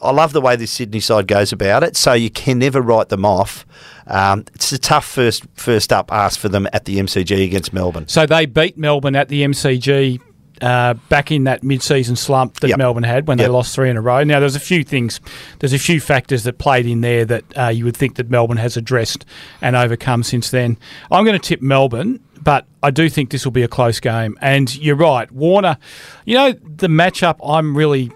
[0.03, 1.97] I love the way this Sydney side goes about it.
[1.97, 3.67] So you can never write them off.
[4.07, 8.09] Um, it's a tough first first up ask for them at the MCG against Melbourne.
[8.09, 10.21] So they beat Melbourne at the MCG
[10.61, 12.79] uh, back in that mid-season slump that Yep.
[12.79, 14.23] Melbourne had when they lost three in a row.
[14.25, 15.21] Now there's a few things,
[15.59, 18.59] there's a few factors that played in there that uh, you would think that Melbourne
[18.59, 19.25] has addressed
[19.61, 20.77] and overcome since then.
[21.11, 22.21] I'm going to tip Melbourne.
[22.43, 24.35] But I do think this will be a close game.
[24.41, 25.77] And you're right, Warner,
[26.25, 28.11] you know, the matchup I'm really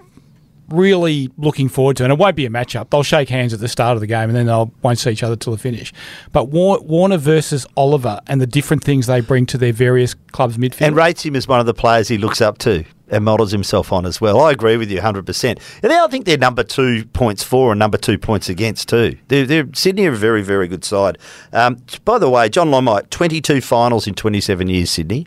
[0.69, 2.91] really looking forward to, and it won't be a matchup.
[2.91, 5.23] They'll shake hands at the start of the game, and then they won't see each
[5.23, 5.93] other till the finish.
[6.33, 10.57] But War- Warner versus Oliver, and the different things they bring to their various clubs'
[10.57, 10.87] midfield.
[10.87, 13.93] and rates him as one of the players he looks up to and models himself
[13.93, 14.41] on as well.
[14.41, 15.59] I agree with you 100%.
[15.83, 19.19] And I think they're number two points for and number two points against too.
[19.29, 21.19] They're, they're, Sydney are a very, very good side.
[21.53, 25.27] Um, by the way, John Longmire, 22 finals in 27 years, Sydney.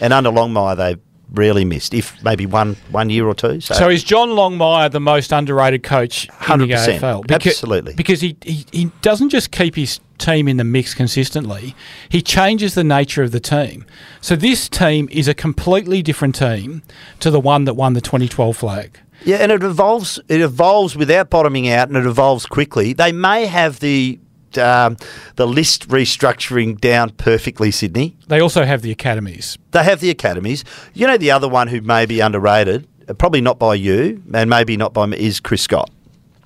[0.00, 1.00] And under Longmire, they've
[1.32, 3.60] rarely missed, if maybe one one year or two.
[3.60, 7.30] So, So is John Longmire the most underrated coach in the 100%.
[7.30, 7.94] Absolutely.
[7.94, 11.74] Because he, he, he doesn't just keep his team in the mix consistently,
[12.08, 13.84] he changes the nature of the team.
[14.20, 16.82] So this team is a completely different team
[17.20, 19.00] to the one that won the 2012 flag.
[19.24, 20.20] Yeah, and it evolves.
[20.28, 22.92] It evolves without bottoming out, and it evolves quickly.
[22.92, 24.18] They may have the
[24.58, 24.96] um,
[25.36, 28.16] the list restructuring down perfectly, Sydney.
[28.28, 29.58] They also have the academies.
[29.72, 30.64] They have the academies.
[30.92, 34.48] You know, the other one who may be underrated, uh, probably not by you, and
[34.50, 35.90] maybe not by me, is Chris Scott.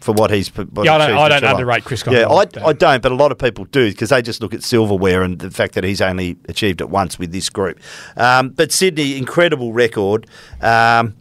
[0.00, 2.64] For what he's what Yeah, I don't- I don't underrate Chris Scott Yeah, I, don't.
[2.64, 5.40] I don't, but a lot of people do because they just look at silverware and
[5.40, 7.80] the fact that he's only achieved it once with this group.
[8.16, 10.28] Um, but Sydney, incredible record.
[10.62, 11.14] Um,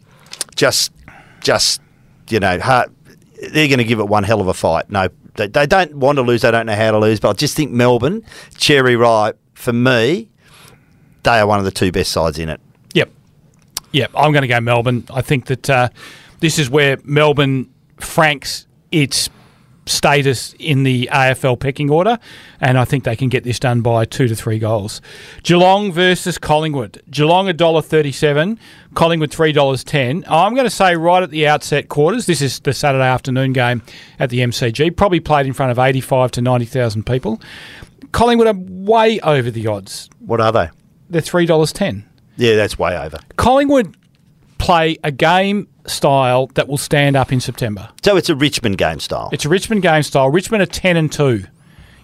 [0.54, 0.92] just,
[1.40, 1.80] just
[2.30, 2.90] you know, hard,
[3.50, 4.88] they're going to give it one hell of a fight.
[4.90, 6.42] No, they, they don't want to lose.
[6.42, 7.20] They don't know how to lose.
[7.20, 8.22] But I just think Melbourne,
[8.56, 10.28] cherry ripe for me,
[11.22, 12.60] they are one of the two best sides in it.
[12.94, 13.10] Yep.
[13.92, 14.10] Yep.
[14.14, 15.04] I'm going to go Melbourne.
[15.10, 15.88] I think that uh,
[16.40, 19.30] this is where Melbourne franks its
[19.88, 22.18] status in the AFL pecking order,
[22.60, 25.00] and I think they can get this done by two to three goals.
[25.42, 27.02] Geelong versus Collingwood.
[27.10, 28.58] Geelong a dollar thirty-seven,
[28.94, 30.24] Collingwood three dollars ten.
[30.28, 32.26] I'm going to say right at the outset quarters.
[32.26, 33.82] This is the Saturday afternoon game
[34.18, 34.96] at the MCG.
[34.96, 37.40] Probably played in front of eighty-five to ninety thousand people.
[38.12, 40.08] Collingwood are way over the odds.
[40.20, 40.70] What are they?
[41.10, 42.04] They're three dollars ten.
[42.36, 43.18] Yeah, that's way over.
[43.36, 43.96] Collingwood
[44.58, 47.88] play a game style that will stand up in September.
[48.04, 49.28] So it's a Richmond game style.
[49.32, 50.30] It's a Richmond game style.
[50.30, 51.44] Richmond are 10 and 2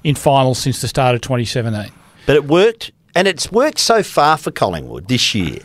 [0.02, 1.90] in finals since the start of 2017.
[2.26, 5.58] But it worked, and it's worked so far for Collingwood this year.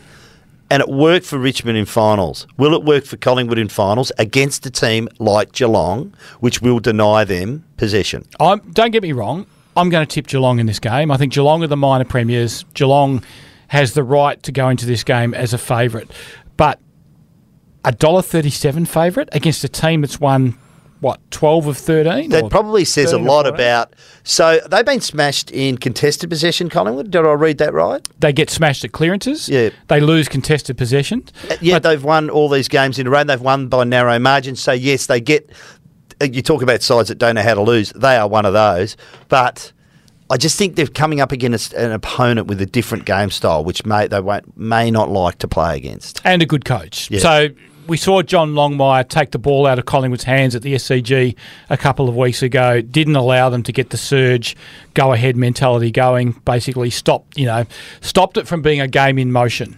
[0.72, 2.46] and it worked for Richmond in finals.
[2.56, 7.24] Will it work for Collingwood in finals against a team like Geelong, which will deny
[7.24, 8.24] them possession?
[8.38, 9.46] I'm, don't get me wrong.
[9.76, 11.10] I'm going to tip Geelong in this game.
[11.10, 12.64] I think Geelong are the minor premiers.
[12.74, 13.24] Geelong
[13.68, 16.08] has the right to go into this game as a favourite,
[16.56, 16.78] but
[17.84, 20.58] a dollar thirty-seven favourite against a team that's won
[21.00, 22.28] what twelve of thirteen.
[22.30, 23.94] That probably says a lot about.
[24.22, 27.10] So they've been smashed in contested possession, Collingwood.
[27.10, 28.06] Did I read that right?
[28.18, 29.48] They get smashed at clearances.
[29.48, 29.70] Yeah.
[29.88, 31.24] They lose contested possession.
[31.62, 33.24] Yet they've won all these games in a row.
[33.24, 34.60] They've won by narrow margins.
[34.60, 35.50] So yes, they get.
[36.20, 37.92] uh, You talk about sides that don't know how to lose.
[37.96, 38.98] They are one of those.
[39.28, 39.72] But
[40.30, 43.84] I just think they're coming up against an opponent with a different game style, which
[43.84, 46.20] may they won't may not like to play against.
[46.24, 47.10] and a good coach.
[47.10, 47.18] Yeah.
[47.18, 47.48] So
[47.88, 51.34] we saw John Longmire take the ball out of Collingwood's hands at the SCG
[51.68, 52.80] a couple of weeks ago.
[52.80, 54.56] Didn't allow them to get the surge,
[54.94, 56.32] go ahead mentality going.
[56.44, 57.64] Basically, stopped you know
[58.00, 59.76] stopped it from being a game in motion.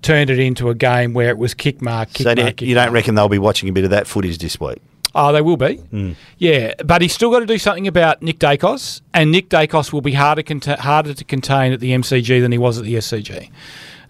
[0.00, 2.60] Turned it into a game where it was kick mark, kick So mark.
[2.60, 4.80] you, you don't reckon they'll be watching a bit of that footage this week?
[5.20, 5.76] Oh, they will be.
[5.78, 6.12] Hmm.
[6.38, 10.00] Yeah, but he's still got to do something about Nick Daicos, and Nick Daicos will
[10.00, 10.42] be harder
[10.78, 13.50] harder to contain at the MCG than he was at the SCG.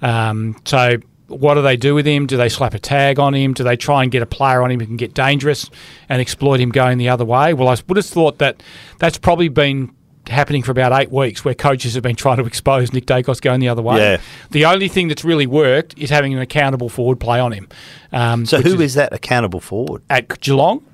[0.02, 2.26] Um, so, what do they do with him?
[2.26, 3.54] Do they slap a tag on him?
[3.54, 5.70] Do they try and get a player on him who can get dangerous
[6.10, 7.54] and exploit him going the other way?
[7.54, 8.62] Well, I would have thought that
[8.98, 9.90] that's probably been
[10.28, 13.60] happening for about eight weeks where coaches have been trying to expose Nick Daicos going
[13.60, 13.96] the other way.
[13.98, 14.20] Yeah.
[14.50, 17.66] The only thing that's really worked is having an accountable forward play on him.
[18.12, 20.02] Um, So who is that accountable forward?
[20.10, 20.84] at Geelong?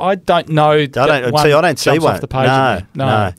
[0.00, 0.70] I don't know.
[0.72, 2.14] I don't- see, I don't see one.
[2.14, 3.32] Off the page No, of no.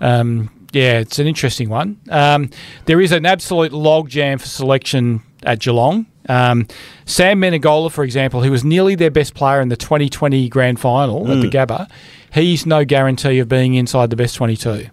[0.00, 1.96] Um, yeah, it's an interesting one.
[2.10, 2.50] Um,
[2.86, 6.06] there is an absolute logjam for selection at Geelong.
[6.28, 6.66] Um,
[7.06, 11.30] Sam Menegola, for example, who was nearly their best player in the 2020 grand final
[11.30, 11.52] at the Mm.
[11.66, 11.88] Gabba,
[12.32, 14.86] he's no guarantee of being inside the best 22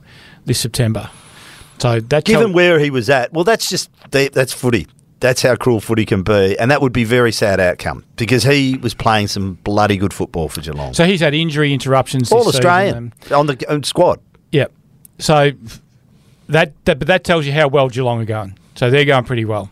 [0.45, 1.09] this September.
[1.79, 4.87] So that Given tell- where he was at, well, that's just that's footy.
[5.19, 8.77] That's how cruel footy can be, and that would be very sad outcome because he
[8.77, 10.93] was playing some bloody good football for Geelong.
[10.93, 12.31] so he's had injury interruptions.
[12.31, 14.19] All this season, Australian um, on the squad.
[14.51, 14.71] Yep.
[15.19, 15.51] So
[16.49, 18.57] that, that but that tells you how well Geelong are going.
[18.75, 19.71] So they're going pretty well.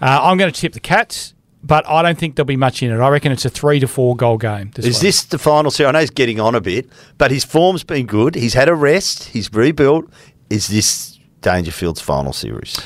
[0.00, 2.90] Uh, I'm going to tip the Cats, but I don't think there'll be much in
[2.90, 2.98] it.
[2.98, 4.72] I reckon it's a three to four goal game.
[4.74, 5.88] This Is this the final series?
[5.88, 8.34] I know he's getting on a bit, but his form's been good.
[8.34, 9.28] He's had a rest.
[9.28, 10.10] He's rebuilt.
[10.50, 12.76] Is this Dangerfield's final series?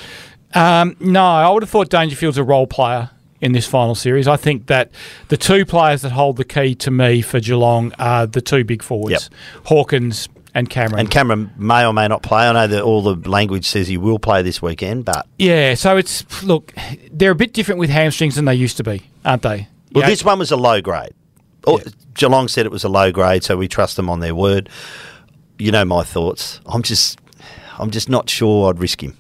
[0.57, 4.27] Um, no, I would have thought Dangerfield's a role player in this final series.
[4.27, 4.91] I think that
[5.29, 8.83] the two players that hold the key to me for Geelong are the two big
[8.83, 9.67] forwards, Yep.
[9.67, 11.01] Hawkins and Cameron.
[11.01, 12.49] And Cameron may or may not play.
[12.49, 15.99] I know that all the language says he will play this weekend, but yeah, so
[15.99, 16.73] it's look,
[17.13, 19.69] they're a bit different with hamstrings than they used to be, aren't they?
[19.93, 21.13] well, this one was a low grade.
[21.67, 21.91] Oh, Yeah.
[22.15, 24.71] Geelong said it was a low grade, so we trust them on their word.
[25.59, 26.61] You know my thoughts.
[26.65, 27.19] I'm just,
[27.79, 29.19] I'm just not sure I'd risk him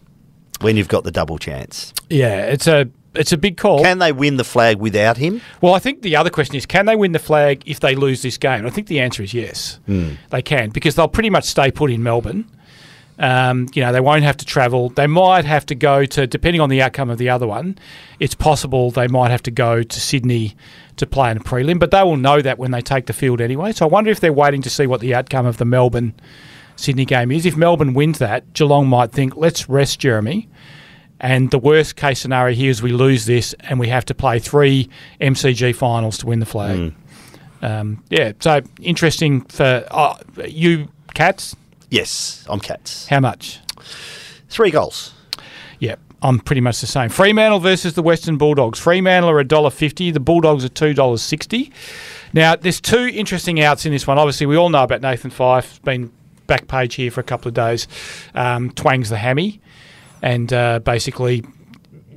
[0.60, 1.92] when you've got the double chance.
[2.10, 3.82] yeah, it's a it's a big call.
[3.82, 5.40] Can they win the flag without him?
[5.62, 8.20] Well, I think the other question is can they win the flag if they lose
[8.22, 8.66] this game?
[8.66, 9.80] I think the answer is yes.
[9.86, 12.44] They can because they'll pretty much stay put in Melbourne.
[13.18, 14.90] Um, you know, they won't have to travel.
[14.90, 17.78] They might have to go to, depending on the outcome of the other one,
[18.20, 20.54] it's possible they might have to go to Sydney
[20.96, 23.40] to play in a prelim, but they will know that when they take the field
[23.40, 23.72] anyway.
[23.72, 26.12] So I wonder if they're waiting to see what the outcome of the Melbourne
[26.76, 27.46] Sydney game is.
[27.46, 30.48] If Melbourne wins that, Geelong might think, let's rest Jeremy.
[31.18, 34.38] And the worst case scenario here is we lose this and we have to play
[34.38, 34.88] three
[35.20, 36.94] MCG finals to win the flag.
[37.62, 41.56] Um, yeah, so interesting for uh, you, Cats.
[41.90, 43.06] Yes, I'm Cats.
[43.06, 43.60] How much?
[44.48, 45.14] Three goals.
[45.78, 47.08] Yeah, I'm pretty much the same.
[47.08, 48.78] Fremantle versus the Western Bulldogs.
[48.78, 50.12] Fremantle are $1.50.
[50.12, 51.72] The Bulldogs are $2.60.
[52.32, 54.18] Now, there's two interesting outs in this one.
[54.18, 55.82] Obviously, we all know about Nathan Fyfe.
[55.82, 56.12] Been
[56.46, 57.86] back page here for a couple of days.
[58.34, 59.60] Um, twangs the hammy.
[60.22, 61.44] And uh, basically,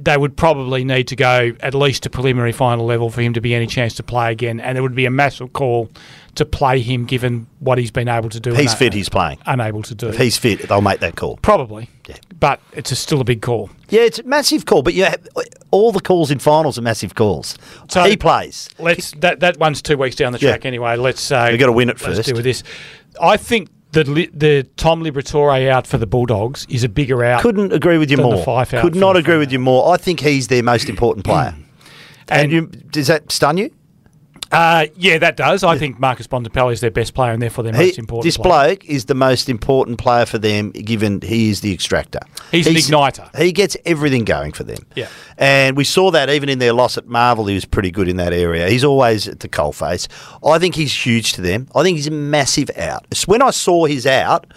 [0.01, 3.41] they would probably need to go at least to preliminary final level for him to
[3.41, 4.59] be any chance to play again.
[4.61, 5.89] And it would be a massive call
[6.35, 8.53] to play him given what he's been able to do.
[8.53, 9.39] He's fit, he's playing.
[9.45, 10.07] Unable to do.
[10.07, 11.35] If he's fit, they'll make that call.
[11.41, 11.89] Probably.
[12.07, 12.15] Yeah.
[12.39, 13.69] But it's a, still a big call.
[13.89, 15.15] Yeah, it's a massive call, but yeah,
[15.71, 17.57] all the calls in finals are massive calls.
[17.89, 18.69] So- he plays.
[18.79, 20.51] Let's that that one's two weeks down the Yeah.
[20.51, 20.95] track anyway.
[20.95, 22.27] Let's uh, We've gotta win it let's first.
[22.27, 22.63] deal with this.
[23.21, 27.41] I think the the Tom Liberatore out for the Bulldogs is a bigger out.
[27.41, 28.43] Couldn't agree with you more.
[28.65, 29.91] Could not agree with you more.
[29.93, 31.55] I think he's their most important player.
[32.27, 33.71] and And- you, does that stun you?
[34.51, 35.63] Uh, yeah, that does.
[35.63, 38.23] I think Marcus Bontempelli is their best player and therefore their He- most important.
[38.23, 38.69] this player.
[38.75, 42.19] bloke is the most important player for them, given he is the extractor.
[42.51, 43.29] He's an igniter.
[43.37, 44.79] He gets everything going for them.
[44.95, 45.07] Yeah.
[45.37, 48.17] And we saw that even in their loss at Marvel, he was pretty good in
[48.17, 48.67] that area.
[48.69, 50.07] He's always at the coalface.
[50.43, 51.67] I think he's huge to them.
[51.75, 53.05] I think he's a massive out.
[53.27, 54.47] When I saw his out,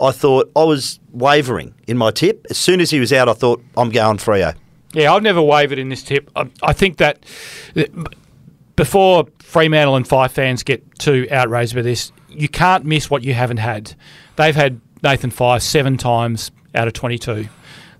[0.00, 2.46] I thought I was wavering in my tip.
[2.50, 4.54] As soon as he was out, I thought I'm going Freo.
[4.92, 6.30] Yeah, I've never wavered in this tip.
[6.34, 7.18] I, I think that
[8.80, 13.34] before Fremantle and Fyfe fans get too outraged by this, you can't miss what you
[13.34, 13.92] haven't had.
[14.36, 17.46] They've had Nathan Fyfe seven times out of 22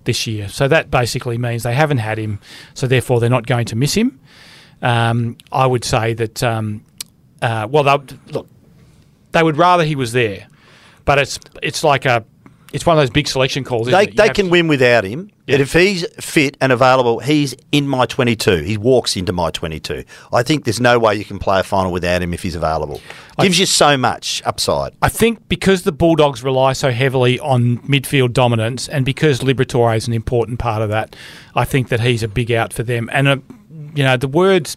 [0.04, 0.48] this year.
[0.48, 2.40] So that basically means they haven't had him,
[2.72, 4.20] so therefore they're not going to miss him.
[4.80, 6.82] Um, I would say that, um,
[7.42, 7.84] uh, well,
[8.30, 8.46] look,
[9.32, 10.48] they would rather he was there,
[11.04, 12.24] but it's it's like a
[12.72, 13.88] it's one of those big selection calls.
[13.88, 14.16] Isn't They, it?
[14.16, 15.54] They can to- win without him, Yeah.
[15.56, 18.58] but if he's fit and available, he's in my 22.
[18.58, 20.04] He walks into my 22.
[20.32, 23.00] I think there's no way you can play a final without him if he's available.
[23.40, 24.92] Gives you so much upside.
[25.02, 30.06] I think because the Bulldogs rely so heavily on midfield dominance, and because Liberatore is
[30.06, 31.16] an important part of that,
[31.54, 33.08] I think that he's a big out for them.
[33.12, 33.36] And uh,
[33.94, 34.76] you know the words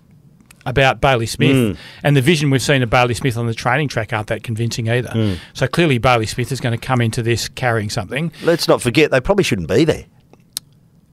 [0.65, 4.13] about Bailey Smith and the vision we've seen of Bailey Smith on the training track
[4.13, 5.38] aren't that convincing either.
[5.54, 8.32] So clearly Bailey Smith is going to come into this carrying something.
[8.43, 10.06] Let's not forget, they probably shouldn't be there.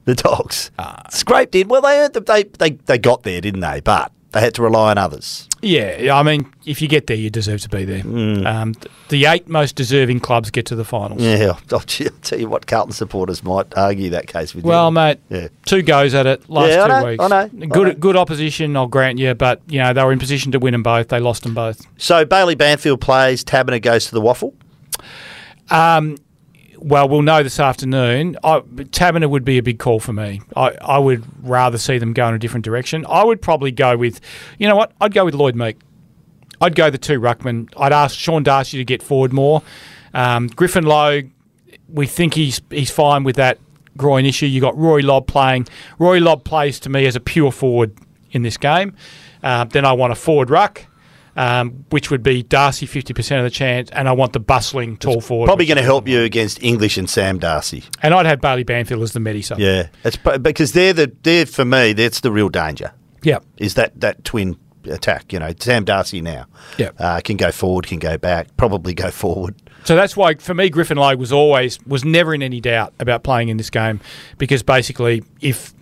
[0.05, 0.71] The dogs.
[0.79, 1.03] Ah.
[1.11, 1.69] Scrape did.
[1.69, 3.81] Well, they, earned the- they, they, they got there, didn't they?
[3.81, 5.47] But they had to rely on others.
[5.61, 8.01] Yeah, I mean, if you get there, you deserve to be there.
[8.01, 8.45] Mm.
[8.47, 8.73] Um,
[9.09, 11.21] the eight most deserving clubs get to the finals.
[11.21, 14.95] Yeah, I'll tell you what, Carlton supporters might argue that case with Well, you.
[14.95, 15.47] Well, mate, Yeah.
[15.65, 17.23] two goes at it last Yeah, I two know, weeks.
[17.23, 17.93] I know, I Good, know.
[17.93, 20.83] good opposition, I'll grant you, but you know they were in position to win them
[20.83, 21.09] both.
[21.09, 21.85] They lost them both.
[21.97, 24.53] So Bailey Banfield plays, Taberner goes to the WAFL.
[26.83, 28.37] Well, we'll know this afternoon.
[28.43, 30.41] I, would be a big call for me.
[30.55, 33.05] I, I would rather see them go in a different direction.
[33.07, 34.19] I would probably go with,
[34.57, 34.91] you know what?
[34.99, 35.77] I'd go with Lloyd Meek.
[36.59, 37.71] I'd go the two ruckman.
[37.77, 39.61] I'd ask Sean Darcy to get forward more.
[40.15, 41.25] Um, Griffin Logue,
[41.87, 43.59] we think he's he's fine with that
[43.97, 44.47] groin issue.
[44.47, 45.67] You got Rory Lobb playing.
[45.99, 47.95] Rory Lobb plays to me as a pure forward
[48.31, 48.95] in this game.
[49.43, 50.85] Uh, then I want a forward ruck.
[51.35, 54.97] Um, which would be Darcy fifty percent of the chance, and I want the bustling
[54.97, 55.45] tall forward.
[55.47, 57.83] Probably going to help you against English and Sam Darcy.
[58.01, 59.57] and I'd have Bailey Banfield as the medi sub.
[59.59, 61.93] Yeah, it's because they're the they're for me.
[61.93, 62.91] That's the real danger.
[63.23, 63.39] Yeah.
[63.57, 65.31] Is that that twin attack?
[65.31, 66.47] You know, Sam Darcy now.
[66.77, 66.91] Yeah.
[66.99, 69.55] uh, can go forward, can go back, probably go forward.
[69.83, 73.23] So that's why, for me, Griffin Logue was always was never in any doubt about
[73.23, 73.99] playing in this game
[74.37, 75.73] because basically, if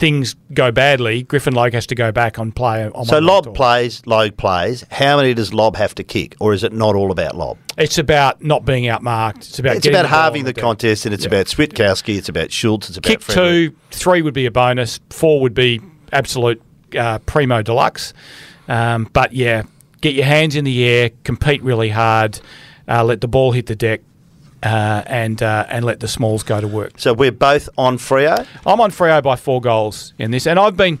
[0.00, 2.88] things go badly, Griffin Logue has to go back on play.
[2.92, 3.52] On So Lobb tour.
[3.52, 4.84] plays, Logue plays.
[4.90, 7.58] How many does Lobb have to kick, or is it not all about Lobb?
[7.78, 9.36] It's about not being outmarked.
[9.36, 11.28] It's about It's about the halving on the contest, and it's Yeah.
[11.28, 12.16] about Switkowski.
[12.16, 12.88] It's about Schultz.
[12.88, 13.70] It's about Kick Frederick.
[13.72, 14.98] two, three would be a bonus.
[15.10, 15.80] Four would be
[16.12, 16.60] absolute
[16.98, 18.12] uh, primo deluxe.
[18.68, 19.62] Um, but yeah,
[20.00, 22.40] get your hands in the air, compete really hard,
[22.88, 24.00] uh, let the ball hit the deck,
[24.62, 26.92] uh, and uh, and let the smalls go to work.
[26.98, 28.46] So we're both on Freo.
[28.66, 30.98] I'm on Freo by four goals in this, and I've been.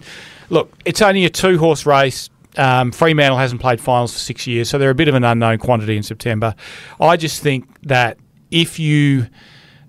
[0.48, 2.28] Look, it's only a two horse race.
[2.56, 5.58] Um, Fremantle hasn't played finals for six years, so they're a bit of an unknown
[5.58, 6.56] quantity in September.
[7.00, 8.18] I just think that
[8.50, 9.28] if you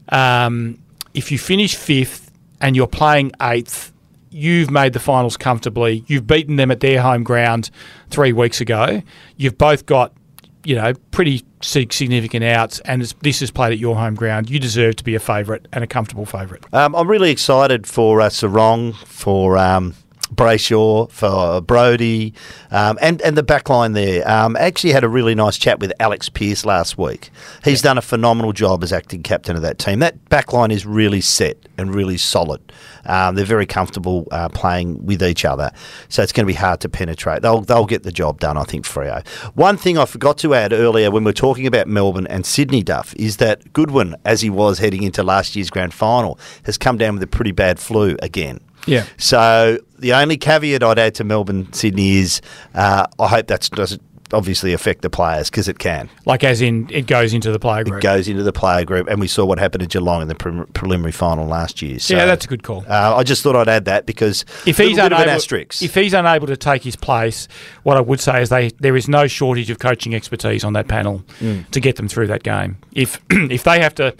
[0.09, 0.77] um,
[1.13, 3.91] if you finish fifth and you're playing eighth,
[4.29, 6.03] you've made the finals comfortably.
[6.07, 7.71] You've beaten them at their home ground
[8.09, 9.01] three weeks ago.
[9.37, 10.13] You've both got
[10.63, 14.49] you know pretty sig- significant outs, and this is played at your home ground.
[14.49, 16.63] You deserve to be a favourite and a comfortable favourite.
[16.73, 19.95] Um, I'm really excited for uh, Serong, for um,
[20.33, 22.33] Brayshaw, for Brodie,
[22.71, 24.29] um, and and the back line there.
[24.29, 27.29] Um, actually had a really nice chat with Alex Pearce last week.
[27.63, 29.99] He's done a phenomenal job as acting captain of that team.
[29.99, 32.61] That back line is really set and really solid.
[33.05, 35.71] Um, they're very comfortable uh, playing with each other,
[36.09, 37.41] so it's going to be hard to penetrate.
[37.41, 38.81] They'll they'll get the job done, I think.
[38.81, 39.25] Freo.
[39.55, 42.83] One thing I forgot to add earlier when we were talking about Melbourne and Sydney,
[42.83, 46.97] Duff, is that Goodwin, as he was heading into last year's grand final, has come
[46.97, 48.59] down with a pretty bad flu again.
[48.87, 49.05] Yeah.
[49.17, 52.41] So the only caveat I'd add to Melbourne Sydney is
[52.73, 54.01] uh, I hope that doesn't
[54.33, 56.09] obviously affect the players because it can.
[56.25, 57.97] Like as in it goes into the player group.
[57.97, 60.35] It goes into the player group, and we saw what happened to Geelong in the
[60.35, 61.99] pre- preliminary final last year.
[61.99, 62.85] So, yeah, that's a good call.
[62.87, 65.83] Uh, I just thought I'd add that because if he's unable, of an asterisk.
[65.83, 67.49] if he's unable to take his place,
[67.83, 70.87] what I would say is they there is no shortage of coaching expertise on that
[70.87, 71.69] panel Mm.
[71.71, 72.77] to get them through that game.
[72.93, 74.15] If if they have to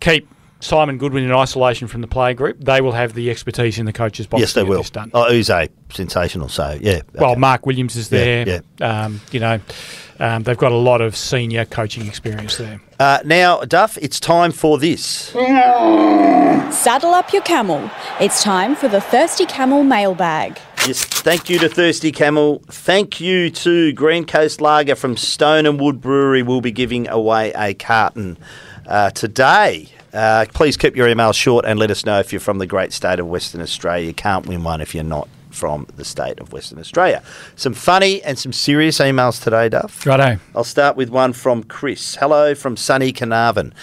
[0.00, 0.28] keep
[0.60, 3.92] Simon Goodwin in isolation from the player group, they will have the expertise in the
[3.92, 4.40] coaches box.
[4.40, 4.78] yes, they will.
[4.78, 5.10] This done.
[5.12, 6.48] Oh, Uze, sensational.
[6.48, 7.02] So yeah.
[7.14, 7.40] Well, okay.
[7.40, 8.62] Mark Williams is Yeah, there.
[8.80, 9.60] Um, you know,
[10.18, 12.80] um, they've got a lot of senior coaching experience there.
[12.98, 15.02] Uh, now, Duff, it's time for this.
[16.70, 17.90] Saddle up your camel.
[18.20, 20.58] It's time for the Thirsty Camel mailbag.
[20.86, 22.62] Yes, thank you to Thirsty Camel.
[22.68, 26.42] Thank you to Green Coast Lager from Stone and Wood Brewery.
[26.42, 28.38] We'll be giving away a carton
[28.86, 29.88] uh, today.
[30.16, 32.92] Uh, please keep your emails short and let us know if you're from the great
[32.92, 34.06] state of Western Australia.
[34.06, 37.22] You can't win one if you're not from the state of Western Australia.
[37.54, 40.06] Some funny and some serious emails today, Duff.
[40.06, 40.38] Righto.
[40.54, 42.16] I'll start with one from Chris.
[42.16, 43.74] Hello from sunny Carnarvon.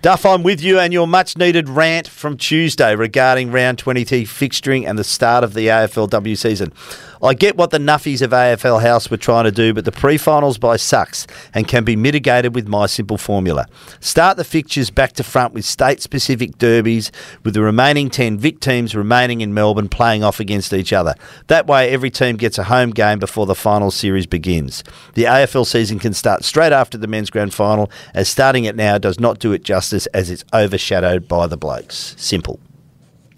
[0.00, 4.88] Duff, I'm with you and your much needed rant from Tuesday regarding round 20T fixturing
[4.88, 6.72] and the start of the AFLW season.
[7.20, 10.16] I get what the nuffies of AFL House were trying to do, but the pre
[10.16, 13.66] finals bye sucks and can be mitigated with my simple formula.
[13.98, 17.10] Start the fixtures back to front with state specific derbies,
[17.42, 21.16] with the remaining 10 Vic teams remaining in Melbourne playing off against each other.
[21.48, 24.84] That way, every team gets a home game before the final series begins.
[25.14, 28.96] The AFL season can start straight after the men's grand final, as starting it now
[28.96, 32.14] does not do it justice as it's overshadowed by the blokes.
[32.18, 32.58] Simple.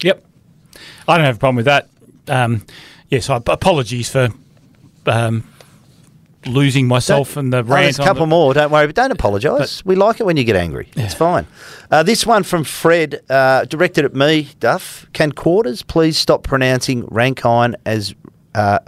[0.03, 0.25] Yep.
[1.09, 1.89] I don't have a problem with that.
[2.29, 2.65] Um,
[3.09, 4.29] yes, I, apologies for
[5.07, 5.45] um,
[6.47, 7.83] losing myself and the Oh, rant.
[7.85, 8.55] there's a couple more.
[8.55, 9.85] Don't worry, but don't apologise.
[9.85, 10.89] We like it when you get angry.
[10.97, 11.47] It's fine.
[11.91, 15.07] Uh, this one from Fred, uh, directed at me, Duff.
[15.13, 18.15] Can quarters please stop pronouncing Rankine as
[18.55, 18.79] uh,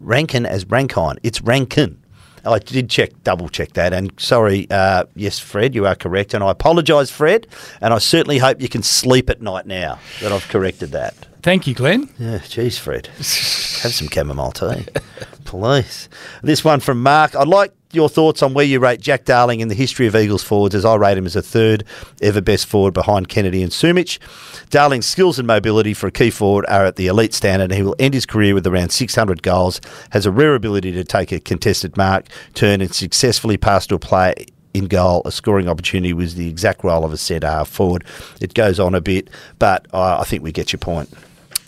[0.00, 1.18] Rankin as Rankine?
[1.22, 2.02] It's Rankin.
[2.44, 6.42] I did check, double check that, and sorry, uh, yes, Fred, you are correct, and
[6.42, 7.46] I apologise, Fred,
[7.80, 11.14] and I certainly hope you can sleep at night now that I've corrected that.
[11.42, 12.08] Thank you, Glenn.
[12.18, 13.06] Yeah, geez, Fred.
[13.16, 14.86] Have some chamomile tea.
[15.44, 16.08] Please.
[16.42, 17.36] This one from Mark.
[17.36, 20.42] I'd like your thoughts on where you rate Jack Darling in the history of Eagles
[20.42, 21.84] forwards, as I rate him as a third
[22.20, 24.18] ever best forward behind Kennedy and Sumich.
[24.70, 27.82] Darling's skills and mobility for a key forward are at the elite standard, and he
[27.82, 29.80] will end his career with around 600 goals,
[30.10, 33.98] has a rare ability to take a contested mark, turn and successfully pass to a
[33.98, 34.34] player
[34.74, 38.04] in goal, a scoring opportunity was the exact role of a centre half forward.
[38.40, 41.08] It goes on a bit, but uh, I think we get your point.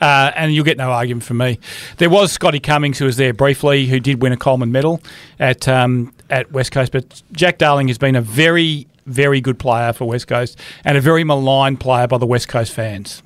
[0.00, 1.58] Uh, and you'll get no argument from me.
[1.98, 5.02] There was Scotty Cummings who was there briefly, who did win a Coleman medal
[5.38, 6.92] at um, at West Coast.
[6.92, 11.00] But Jack Darling has been a very, very good player for West Coast and a
[11.00, 13.22] very maligned player by the West Coast fans,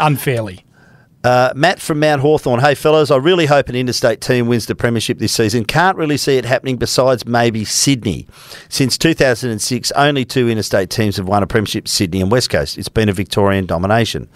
[0.00, 0.64] unfairly.
[1.24, 2.60] Uh, Matt from Mount Hawthorn.
[2.60, 5.64] Hey, fellas, I really hope an interstate team wins the Premiership this season.
[5.64, 8.28] Can't really see it happening besides maybe Sydney.
[8.68, 12.78] Since 2006, only two interstate teams have won a Premiership, Sydney and West Coast.
[12.78, 14.28] It's been a Victorian domination.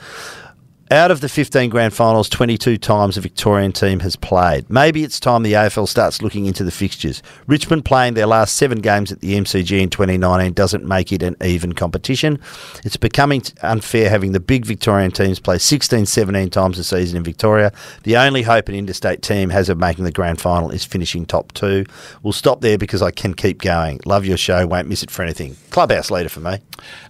[0.92, 4.68] Out of the 15 grand finals, 22 times a Victorian team has played.
[4.68, 7.22] Maybe it's time the AFL starts looking into the fixtures.
[7.46, 11.34] Richmond playing their last seven games at the MCG in 2019 doesn't make it an
[11.42, 12.38] even competition.
[12.84, 17.24] It's becoming unfair having the big Victorian teams play 16, 17 times a season in
[17.24, 17.72] Victoria.
[18.02, 21.52] The only hope an interstate team has of making the grand final is finishing top
[21.52, 21.86] two.
[22.22, 24.00] We'll stop there because I can keep going.
[24.04, 25.56] Love your show, won't miss it for anything.
[25.70, 26.58] Clubhouse leader for me.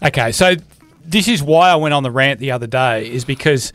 [0.04, 0.54] Okay, so
[1.05, 3.72] this is why I went on the rant the other day, is because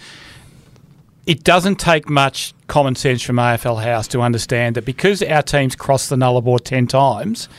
[1.25, 5.75] it doesn't take much common sense from AFL House to understand that because our teams
[5.75, 7.49] cross the Nullarbor 10 times,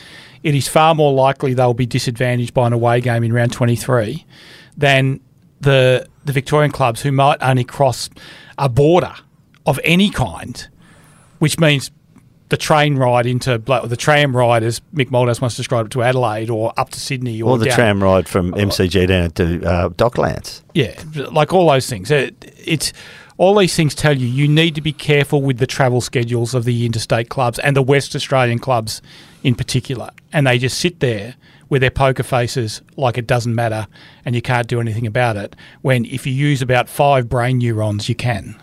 [0.42, 4.24] it is far more likely they'll be disadvantaged by an away game in round 23
[4.76, 5.20] than
[5.60, 8.08] the, the Victorian clubs who might only cross
[8.56, 9.14] a border
[9.66, 10.68] of any kind,
[11.38, 11.90] which means
[12.48, 16.48] the train ride into the tram ride, as Mick Malthouse once described it, to Adelaide
[16.50, 19.88] or up to Sydney or, Or the down- tram ride from MCG down to uh,
[19.90, 20.62] Docklands.
[20.74, 22.10] yeah, like all those things.
[22.10, 22.92] It, it's
[23.36, 26.64] all these things tell you you need to be careful with the travel schedules of
[26.64, 29.00] the interstate clubs and the West Australian clubs
[29.44, 30.10] in particular.
[30.32, 31.36] And they just sit there
[31.68, 33.86] with their poker faces like it doesn't matter
[34.24, 35.54] and you can't do anything about it.
[35.82, 38.60] When if you use about five brain neurons, you can.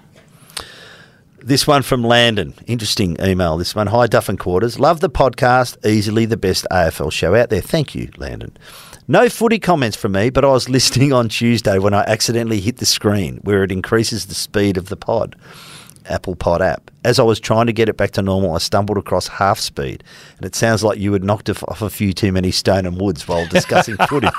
[1.45, 2.55] This one from Landon.
[2.65, 3.55] Interesting email.
[3.55, 3.85] This one.
[3.85, 4.79] Hi, Duff and Quarters.
[4.79, 5.77] Love the podcast.
[5.85, 7.61] Easily the best AFL show out there.
[7.61, 8.57] Thank you, Landon.
[9.07, 12.77] No footy comments from me, but I was listening on Tuesday when I accidentally hit
[12.77, 15.35] the screen where it increases the speed of the pod.
[16.09, 16.89] Apple Pod app.
[17.03, 20.03] As I was trying to get it back to normal, I stumbled across half speed,
[20.37, 23.27] and it sounds like you had knocked off a few too many stone and woods
[23.27, 24.29] while discussing footy.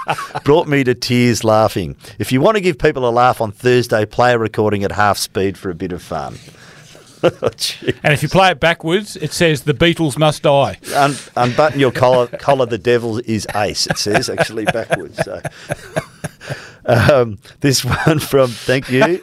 [0.42, 1.94] Brought me to tears laughing.
[2.18, 5.18] If you want to give people a laugh on Thursday, play a recording at half
[5.18, 6.36] speed for a bit of fun.
[8.02, 10.78] And if you play it backwards, it says the Beatles must die.
[10.94, 12.26] Un- unbutton your collar.
[12.26, 13.86] Collar the devil is ace.
[13.86, 15.18] It says actually backwards.
[15.24, 15.40] So.
[16.86, 19.00] Um, this one from thank you.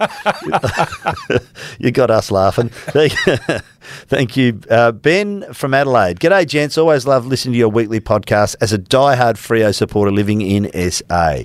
[1.80, 2.70] you got us laughing.
[2.70, 3.14] Thank,
[4.08, 6.20] thank you, uh, Ben from Adelaide.
[6.20, 6.78] G'day, gents.
[6.78, 11.44] Always love listening to your weekly podcast as a diehard Freo supporter living in SA.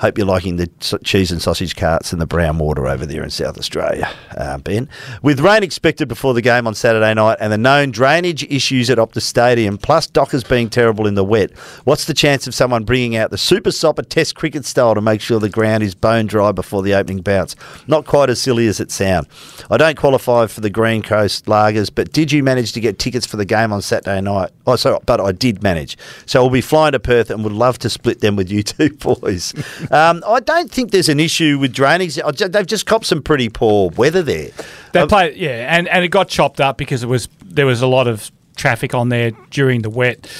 [0.00, 0.68] Hope you're liking the
[1.02, 4.88] cheese and sausage carts and the brown water over there in South Australia, uh, Ben.
[5.22, 8.98] With rain expected before the game on Saturday night and the known drainage issues at
[8.98, 11.50] Optus Stadium, plus Dockers being terrible in the wet,
[11.82, 15.20] what's the chance of someone bringing out the Super Sopper Test cricket style to make
[15.20, 17.56] sure the ground is bone dry before the opening bounce?
[17.88, 19.26] Not quite as silly as it sounds.
[19.68, 23.26] I don't qualify for the Green Coast Lagers, but did you manage to get tickets
[23.26, 24.50] for the game on Saturday night?
[24.64, 25.98] Oh, sorry, but I did manage.
[26.24, 28.90] So we'll be flying to Perth and would love to split them with you two
[28.90, 29.52] boys.
[29.90, 32.16] Um, I don't think there's an issue with drainage.
[32.16, 34.50] They've just copped some pretty poor weather there.
[34.92, 37.80] They Um, play, yeah, and, and it got chopped up because it was there was
[37.82, 40.30] a lot of traffic on there during the wet.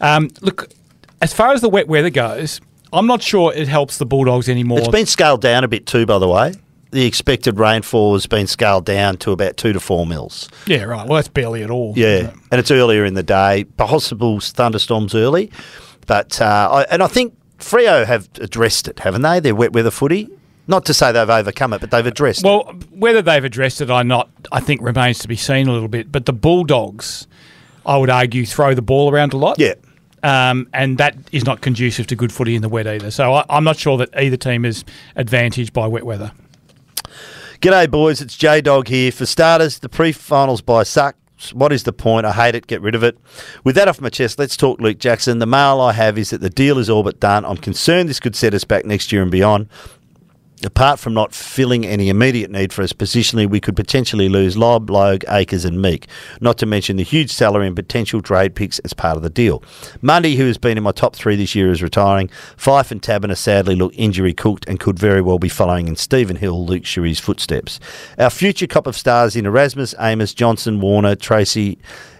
[0.00, 0.68] Um, look,
[1.22, 2.60] as far as the wet weather goes,
[2.92, 4.78] I'm not sure it helps the Bulldogs anymore.
[4.80, 6.54] It's been scaled down a bit too, by the way.
[6.90, 10.48] The expected rainfall has been scaled down to about two to four mils.
[10.66, 11.06] yeah, right.
[11.06, 11.92] Well, that's barely at all.
[11.96, 13.64] Yeah, and it's earlier in the day.
[13.76, 15.50] Possible thunderstorms early,
[16.06, 19.40] but uh, I, and I think Freo have addressed it, haven't they?
[19.40, 20.28] Their wet weather footy.
[20.66, 22.44] Not to say they've overcome it, but they've addressed it.
[22.44, 25.88] Well, whether they've addressed it or not, I think remains to be seen a little
[25.88, 26.12] bit.
[26.12, 27.26] But the Bulldogs,
[27.86, 29.58] I would argue, throw the ball around a lot.
[29.58, 29.74] Yeah.
[30.22, 33.10] Um, and that is not conducive to good footy in the wet either.
[33.10, 34.84] So I, I'm not sure that either team is
[35.16, 36.32] advantaged by wet weather.
[37.60, 38.20] G'day, boys.
[38.20, 39.10] It's J Dog here.
[39.10, 41.16] For starters, the pre-finals bye suck.
[41.52, 42.26] What is the point?
[42.26, 42.66] I hate it.
[42.66, 43.16] Get rid of it.
[43.64, 45.38] With that off my chest, let's talk Luke Jackson.
[45.38, 47.44] The mail I have is that the deal is all but done.
[47.44, 49.68] I'm concerned this could set us back next year and beyond.
[50.64, 54.90] Apart from not filling any immediate need for us positionally, we could potentially lose Lob,
[54.90, 56.08] Logue, Acres, and Meek.
[56.40, 59.62] Not to mention the huge salary and potential trade picks as part of the deal.
[60.02, 62.28] Mundy, who has been in my top three this year, is retiring.
[62.56, 66.36] Fyfe and Taberner sadly look injury cooked and could very well be following in Stephen
[66.36, 67.78] Hill, Luke Shuey's footsteps.
[68.18, 71.78] Our future cop of stars in Erasmus, Amiss, Johnson, Worner, Treacy,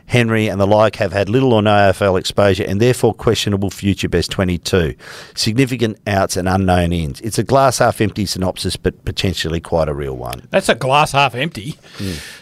[0.09, 4.09] Henry and the like have had little or no AFL exposure and therefore questionable future
[4.09, 4.95] best 22.
[5.35, 7.21] Significant outs and unknown ends.
[7.21, 10.49] It's a glass half empty synopsis, but potentially quite a real one.
[10.51, 11.77] That's a glass half empty.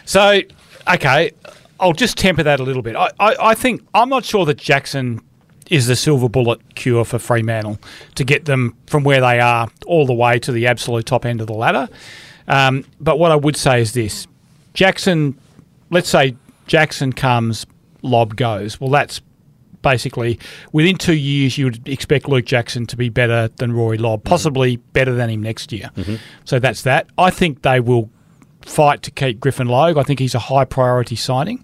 [0.05, 0.41] So,
[0.91, 1.31] okay,
[1.79, 2.95] I'll just temper that a little bit.
[2.95, 5.19] I, I, I think I'm not sure that Jackson
[5.69, 7.77] is the silver bullet cure for Fremantle
[8.15, 11.41] to get them from where they are all the way to the absolute top end
[11.41, 11.89] of the ladder.
[12.47, 14.25] Um, but what I would say is this
[14.73, 15.37] Jackson,
[15.89, 16.37] let's say
[16.67, 17.65] Jackson comes,
[18.01, 18.79] Lob goes.
[18.79, 19.21] Well, that's
[19.81, 20.39] basically
[20.73, 24.77] within two years you would expect Luke Jackson to be better than Rory Lobb, possibly
[24.77, 25.89] better than him next year.
[26.45, 27.07] So that's that.
[27.17, 28.09] I think they will
[28.61, 29.97] fight to keep Griffin Logue.
[29.97, 31.63] I think he's a high priority signing.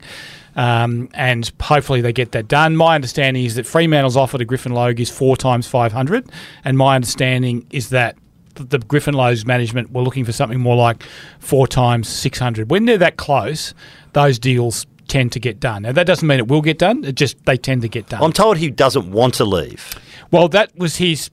[0.55, 2.75] Um, and hopefully they get that done.
[2.75, 6.29] My understanding is that Fremantle's offer to Griffin Logue is four times 500.
[6.63, 8.15] And my understanding is that
[8.55, 11.03] the Griffin Logue's management were looking for something more like
[11.39, 12.69] four times 600.
[12.69, 13.73] When they're that close,
[14.13, 15.83] those deals tend to get done.
[15.83, 17.03] Now, that doesn't mean it will get done.
[17.03, 18.23] It just, they tend to get done.
[18.23, 19.95] I'm told he doesn't want to leave.
[20.31, 21.29] Well, that was his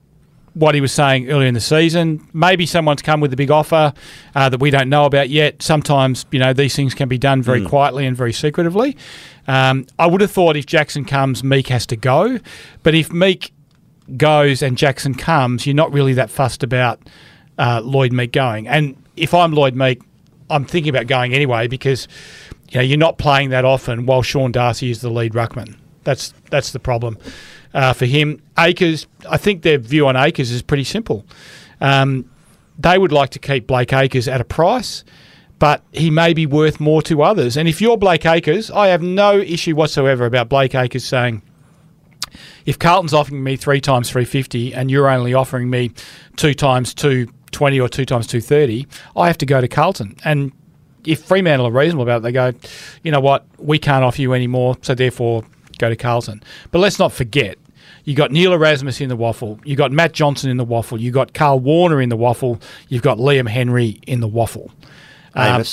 [0.53, 2.27] what he was saying earlier in the season.
[2.33, 3.93] Maybe someone's come with a big offer
[4.35, 5.61] uh, that we don't know about yet.
[5.61, 8.97] Sometimes, you know, these things can be done very quietly and very secretively.
[9.47, 12.39] Um, I would have thought if Jackson comes, Meek has to go.
[12.83, 13.53] But if Meek
[14.17, 16.99] goes and Jackson comes, you're not really that fussed about
[17.57, 18.67] uh, Lloyd Meek going.
[18.67, 20.01] And if I'm Lloyd Meek,
[20.49, 22.09] I'm thinking about going anyway because
[22.71, 25.75] you know you're not playing that often while Sean Darcy is the lead ruckman.
[26.03, 27.17] That's that's the problem
[27.73, 28.41] uh, for him.
[28.57, 31.25] Acres, I think their view on Acres is pretty simple.
[31.79, 32.29] Um,
[32.79, 35.03] they would like to keep Blake Acres at a price,
[35.59, 37.57] but he may be worth more to others.
[37.57, 41.41] And if you're Blake Acres, I have no issue whatsoever about Blake Acres saying,
[42.65, 45.91] if Carlton's offering me three times 350 and you're only offering me
[46.37, 50.15] two times 220 or two times 230, I have to go to Carlton.
[50.23, 50.53] And
[51.05, 52.53] if Fremantle are reasonable about it, they go,
[53.03, 55.43] you know what, we can't offer you any more, so therefore
[55.77, 56.43] go to Carlton.
[56.71, 57.57] But let's not forget,
[58.03, 61.11] you got Neil Erasmus in the WAFL, you got Matt Johnson in the WAFL, you
[61.11, 64.71] got Karl Worner in the WAFL, you've got Liam Henry in the WAFL.
[65.33, 65.63] Um,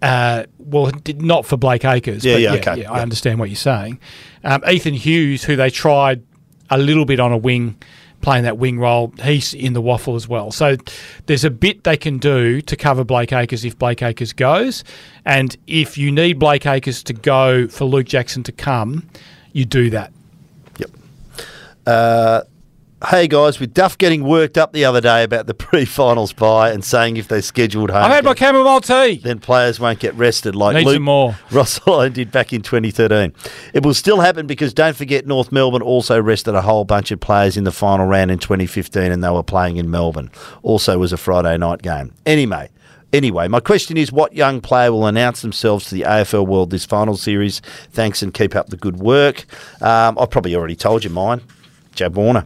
[0.00, 2.24] uh, well, not for Blake Acres.
[2.24, 3.98] Yeah, but yeah, yeah, okay, yeah, I understand what you're saying.
[4.44, 6.22] Um, Ethan Hughes, who they tried
[6.70, 7.76] a little bit on a wing,
[8.20, 10.50] playing that wing role, he's in the WAFL as well.
[10.50, 10.76] So
[11.26, 14.84] there's a bit they can do to cover Blake Acres if Blake Acres goes.
[15.24, 19.08] And if you need Blake Acres to go for Luke Jackson to come,
[19.52, 20.12] you do that.
[21.86, 22.42] Uh,
[23.06, 26.84] Hey guys, with Duff getting worked up the other day about the pre-finals bye and
[26.84, 29.18] saying if they scheduled home, I've had my chamomile tea.
[29.22, 31.36] then players won't get rested like Need Luke more.
[31.52, 33.32] Russell did back in 2013.
[33.72, 37.20] It will still happen because don't forget North Melbourne also rested a whole bunch of
[37.20, 40.28] players in the final round in 2015 and they were playing in Melbourne.
[40.64, 42.12] Also was a Friday night game.
[42.26, 42.68] Anyway,
[43.12, 46.84] anyway, my question is what young player will announce themselves to the AFL world this
[46.84, 47.60] final series?
[47.92, 49.44] Thanks and keep up the good work.
[49.80, 51.42] Um, I've probably already told you mine.
[51.94, 52.44] Jab Warner.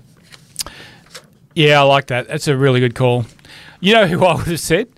[1.54, 2.28] Yeah, I like that.
[2.28, 3.26] That's a really good call.
[3.80, 4.88] You know who I would have said?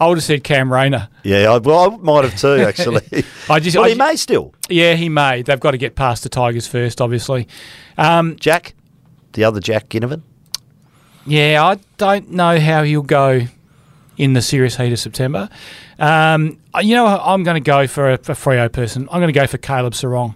[0.00, 1.08] I would have said Cam Rayner.
[1.24, 3.02] Yeah, I, well, I might have too, actually.
[3.50, 4.54] I just, well, I he may still.
[4.68, 5.42] Yeah, he may.
[5.42, 7.48] They've got to get past the Tigers first, obviously.
[7.96, 8.74] Um, Jack,
[9.32, 10.22] the other Jack Ginnivan.
[11.26, 13.42] yeah, I don't know how he'll go
[14.16, 15.48] in the serious heat of September.
[15.98, 19.08] Um, you know, I'm going to go for a, a Freo person.
[19.10, 20.34] I'm going to go for Caleb Serong.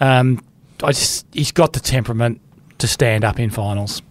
[0.00, 0.44] Um,
[0.82, 2.40] I just he's got the temperament
[2.78, 4.02] to stand up in finals.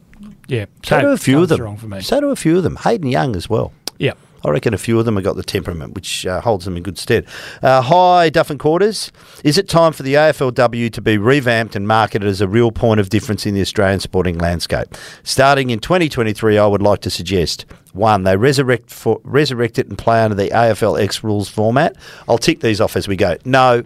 [0.52, 1.78] Yeah, So do a few of them.
[1.78, 2.02] For me.
[2.02, 2.76] So do a few of them.
[2.76, 3.72] Hayden Young as well.
[3.98, 6.76] Yeah, I reckon a few of them have got the temperament, which uh, holds them
[6.76, 7.26] in good stead.
[7.64, 9.14] Uh, hi, Duff and Quarters.
[9.46, 13.00] Is it time for the AFLW to be revamped and marketed as a real point
[13.00, 14.90] of difference in the Australian sporting landscape?
[15.24, 19.98] Starting in 2023, I would like to suggest one, they resurrect for, resurrect it and
[19.98, 21.96] play under the AFLX rules format.
[22.28, 23.38] I'll tick these off as we go.
[23.46, 23.84] No.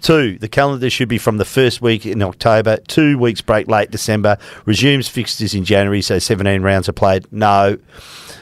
[0.00, 3.90] Two, the calendar should be from the first week in October, two weeks break late
[3.90, 7.30] December, resumes fixtures in January, so 17 rounds are played.
[7.32, 7.78] No.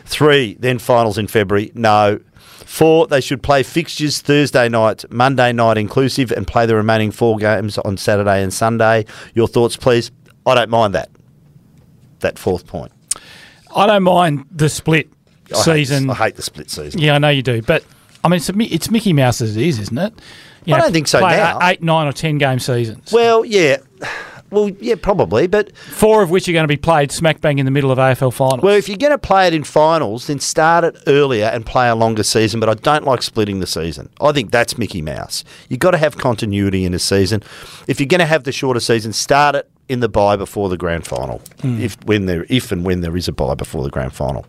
[0.04, 1.72] Three, then finals in February.
[1.74, 2.20] No.
[2.68, 7.36] Four, they should play fixtures Thursday night, Monday night inclusive, and play the remaining four
[7.38, 9.04] games on Saturday and Sunday.
[9.34, 10.10] Your thoughts, please?
[10.46, 11.10] I don't mind that.
[12.20, 12.92] That fourth point.
[13.74, 15.08] I don't mind the split
[15.50, 16.04] I season.
[16.04, 17.00] Hate, I hate the split season.
[17.00, 17.84] Yeah, I know you do, but
[18.22, 20.14] I mean, it's, it's Mickey Mouse as it is, isn't it?
[20.64, 21.58] You I don't think so play now.
[21.62, 23.12] Eight, nine, or ten game seasons.
[23.12, 23.78] Well, yeah.
[24.50, 25.46] Well, yeah, probably.
[25.46, 27.98] But Four of which are going to be played smack bang in the middle of
[27.98, 28.62] AFL finals.
[28.62, 31.86] well, if you're going to play it in finals, then start it earlier and play
[31.88, 32.58] a longer season.
[32.58, 34.08] But I don't like splitting the season.
[34.22, 35.44] I think that's Mickey Mouse.
[35.68, 37.42] You've got to have continuity in a season.
[37.86, 40.78] If you're going to have the shorter season, start it in the bye before the
[40.78, 41.42] grand final.
[41.62, 44.46] If when there, if and when there is a bye before the grand final.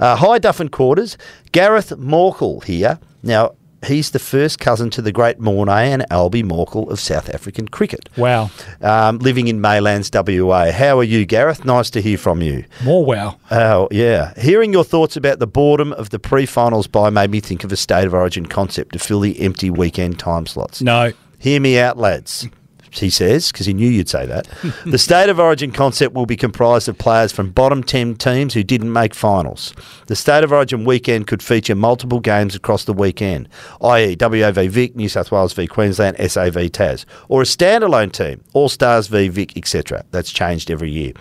[0.00, 1.18] Uh, hi, Duff and Quarters.
[1.52, 2.98] Gareth Morkel here.
[3.22, 3.52] Now.
[3.86, 8.08] He's the first cousin to the great Morné and Albie Morkel of South African cricket
[8.16, 10.70] wow, um, living in Maylands, WA.
[10.70, 11.64] How are you, Gareth?
[11.64, 12.64] Nice to hear from you.
[12.84, 13.38] more wow.
[13.50, 14.32] Oh, yeah.
[14.38, 17.72] Hearing your thoughts about the boredom of the pre finals bye made me think of
[17.72, 20.80] a state of origin concept to fill the empty weekend time slots.
[20.80, 22.46] No, Hear me out, lads.
[22.92, 24.46] He says, because he knew you'd say that.
[24.86, 28.62] the state of origin concept will be comprised of players from bottom 10 teams who
[28.62, 29.74] didn't make finals.
[30.06, 33.48] The state of origin weekend could feature multiple games across the weekend,
[33.80, 38.12] i.e., WA v Vic, New South Wales v Queensland, SAV v Tas, or a standalone
[38.12, 40.04] team, All Stars v Vic, etc.
[40.10, 41.12] That's changed every year.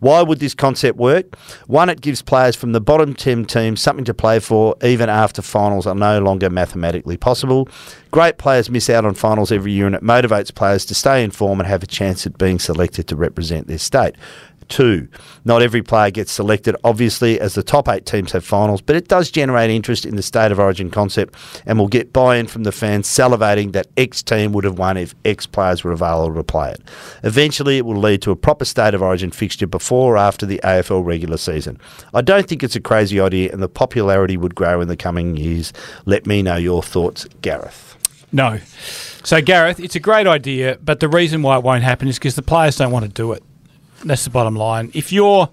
[0.00, 1.36] Why would this concept work?
[1.66, 5.42] One, it gives players from the bottom 10 teams something to play for even after
[5.42, 7.68] finals are no longer mathematically possible.
[8.10, 11.30] Great players miss out on finals every year and it motivates players to stay in
[11.30, 14.16] form and have a chance at being selected to represent their state.
[14.70, 15.08] Two,
[15.44, 19.08] not every player gets selected, obviously, as the top eight teams have finals, but it
[19.08, 21.34] does generate interest in the state of origin concept
[21.66, 24.96] and will get buy in from the fans salivating that X team would have won
[24.96, 26.80] if X players were available to play it.
[27.24, 30.60] Eventually, it will lead to a proper state of origin fixture before or after the
[30.62, 31.76] AFL regular season.
[32.14, 35.36] I don't think it's a crazy idea and the popularity would grow in the coming
[35.36, 35.72] years.
[36.06, 37.96] Let me know your thoughts, Gareth.
[38.30, 38.60] no.
[39.24, 42.36] So Gareth, it's a great idea, but the reason why it won't happen is because
[42.36, 43.42] the players don't want to do it.
[44.04, 44.90] That's the bottom line.
[44.94, 45.50] If you're,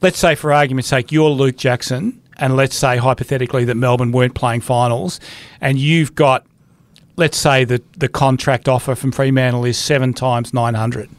[0.00, 4.34] let's say for argument's sake, you're Luke Jackson, and let's say hypothetically that Melbourne weren't
[4.34, 5.20] playing finals,
[5.60, 6.46] and you've got,
[7.16, 11.10] let's say that the contract offer from Fremantle is seven times nine hundred.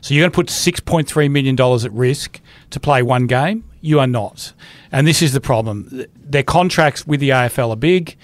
[0.00, 2.40] So you're going to put six point three million dollars at risk
[2.70, 3.64] to play one game.
[3.80, 4.52] You are not,
[4.92, 6.04] and this is the problem.
[6.16, 8.16] Their contracts with the AFL are big.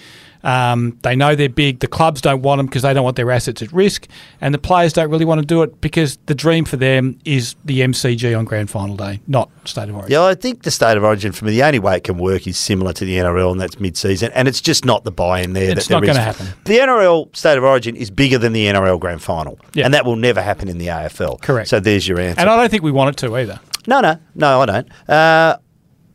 [0.47, 1.80] Um, they know they're big.
[1.80, 4.07] The clubs don't want them because they don't want their assets at risk,
[4.40, 7.57] and the players don't really want to do it because the dream for them is
[7.64, 10.12] the MCG on Grand Final day, not State of Origin.
[10.12, 12.47] Yeah, I think the state of origin for me, the only way it can work
[12.47, 15.72] is similar to the NRL, and that's mid-season, and it's just not the buy-in there.
[15.72, 16.16] It's that not there is.
[16.16, 16.47] gonna happen.
[16.64, 19.84] The NRL state of origin is bigger than the NRL grand final, Yeah.
[19.86, 21.38] and that will never happen in the AFL.
[21.42, 21.68] Correct.
[21.68, 22.40] So there's your answer.
[22.40, 23.59] And I don't think we want it to either.
[23.88, 24.88] no, no, no, I don't.
[25.09, 25.57] Uh,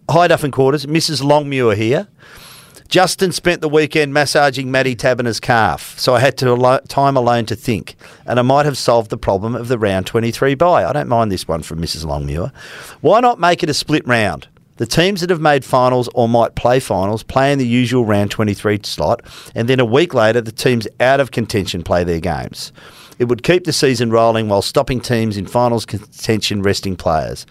[0.09, 0.85] hi, Duff and Quarters.
[0.85, 1.21] Mrs.
[1.21, 2.07] Longmuir here.
[2.91, 7.45] Justin spent the weekend massaging Matty Taberner's calf, so I had to alo- time alone
[7.45, 10.83] to think, and I might have solved the problem of the round 23 bye.
[10.83, 12.03] I don't mind this one from Mrs.
[12.03, 12.51] Longmuir.
[12.99, 14.49] Why not make it a split round?
[14.75, 18.29] The teams that have made finals or might play finals play in the usual round
[18.29, 19.21] 23 slot,
[19.55, 22.73] and then a week later, the teams out of contention play their games.
[23.21, 27.45] It would keep the season rolling while stopping teams in finals contention resting players.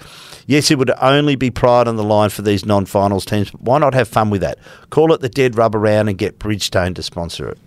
[0.48, 3.60] Yes, it would only be pride on the line for these non finals teams, but
[3.60, 4.58] why not have fun with that?
[4.90, 7.58] Call it the dead rubber round and get Bridgestone to sponsor it.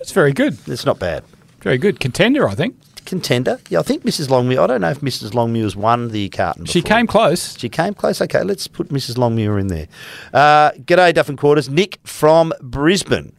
[0.00, 0.58] It's very good.
[0.66, 1.22] It's not bad.
[1.60, 2.00] Very good.
[2.00, 2.74] Contender, I think.
[3.04, 3.60] Contender?
[3.68, 4.30] Yeah, I think Mrs.
[4.30, 5.32] Longmuir, I don't know if Mrs.
[5.32, 6.64] Longmuir's won the carton.
[6.64, 7.56] She came close.
[7.56, 8.20] She came close.
[8.20, 9.16] Okay, let's put Mrs.
[9.16, 9.86] Longmuir in there.
[10.32, 11.70] Uh, g'day, Duff and Quarters.
[11.70, 13.32] Nick from Brisbane.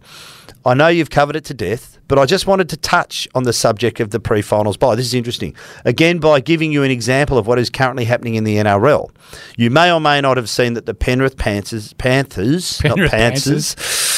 [0.65, 3.53] I know you've covered it to death, but I just wanted to touch on the
[3.53, 4.95] subject of the pre finals bye.
[4.95, 5.55] This is interesting.
[5.83, 9.09] Again, by giving you an example of what is currently happening in the NRL.
[9.57, 13.75] You may or may not have seen that the Penrith Panthers, Panthers, Penrith not Panthers,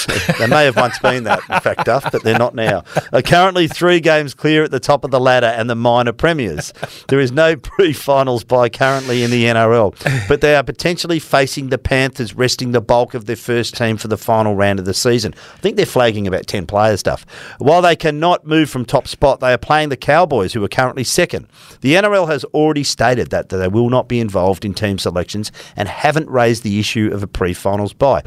[0.40, 2.84] They may have once been that, in fact, Duff, but they're not now.
[3.12, 6.74] Are currently three games clear at the top of the ladder and the minor premiers.
[7.10, 11.78] There is no pre-finals bye currently in the NRL, but they are potentially facing the
[11.78, 15.34] Panthers, resting the bulk of their first team for the final round of the season.
[15.56, 17.26] I think they're flagging about ten players, Duff.
[17.58, 21.04] While they cannot move from top spot, they are playing the Cowboys, who are currently
[21.04, 21.48] second.
[21.82, 25.88] The NRL has already stated that they will not be involved in team selections and
[25.88, 28.24] haven't raised the issue of a pre-finals bye.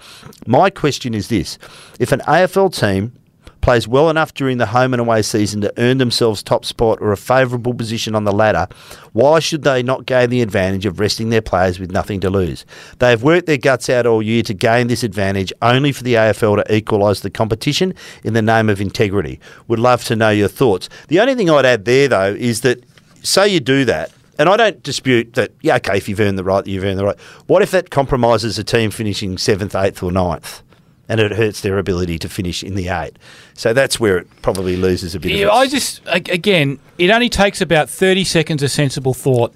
[0.46, 1.58] My question is this:
[1.98, 3.12] If an AFL team
[3.60, 7.12] plays well enough during the home and away season to earn themselves top spot or
[7.12, 8.66] a favourable position on the ladder,
[9.12, 12.64] why should they not gain the advantage of resting their players with nothing to lose?
[12.98, 16.14] They have worked their guts out all year to gain this advantage, only for the
[16.14, 17.94] AFL to equalise the competition
[18.24, 19.40] in the name of integrity.
[19.68, 20.88] Would love to know your thoughts.
[21.08, 22.84] The only thing I'd add there, though, is that
[23.22, 24.12] say you do that.
[24.38, 27.04] And I don't dispute that, yeah, okay, if you've earned the right, you've earned the
[27.04, 27.20] right.
[27.46, 30.62] What if that compromises a team finishing seventh, eighth, or ninth?
[31.10, 33.18] And it hurts their ability to finish in the eight.
[33.54, 35.32] So that's where it probably loses a bit.
[35.32, 39.52] Yeah, I just again, it only takes about thirty seconds of sensible thought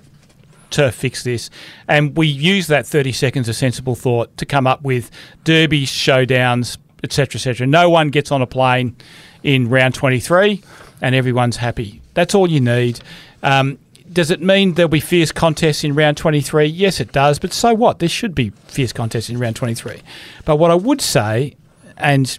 [0.71, 1.51] to fix this,
[1.87, 5.13] and we use that thirty seconds of sensible thought to come up with
[5.45, 7.69] derbies, showdowns, etc., etc.
[7.69, 8.97] No one gets on a plane
[9.45, 10.61] in round twenty-three,
[11.01, 12.03] and everyone's happy.
[12.15, 12.99] That's all you need.
[13.45, 13.79] Um,
[14.15, 16.67] does it mean there'll be fierce contests in round 23?
[16.67, 17.99] Yes, it does, but so what?
[17.99, 20.01] There should be fierce contests in round 23.
[20.45, 21.57] But what I would say,
[21.97, 22.39] and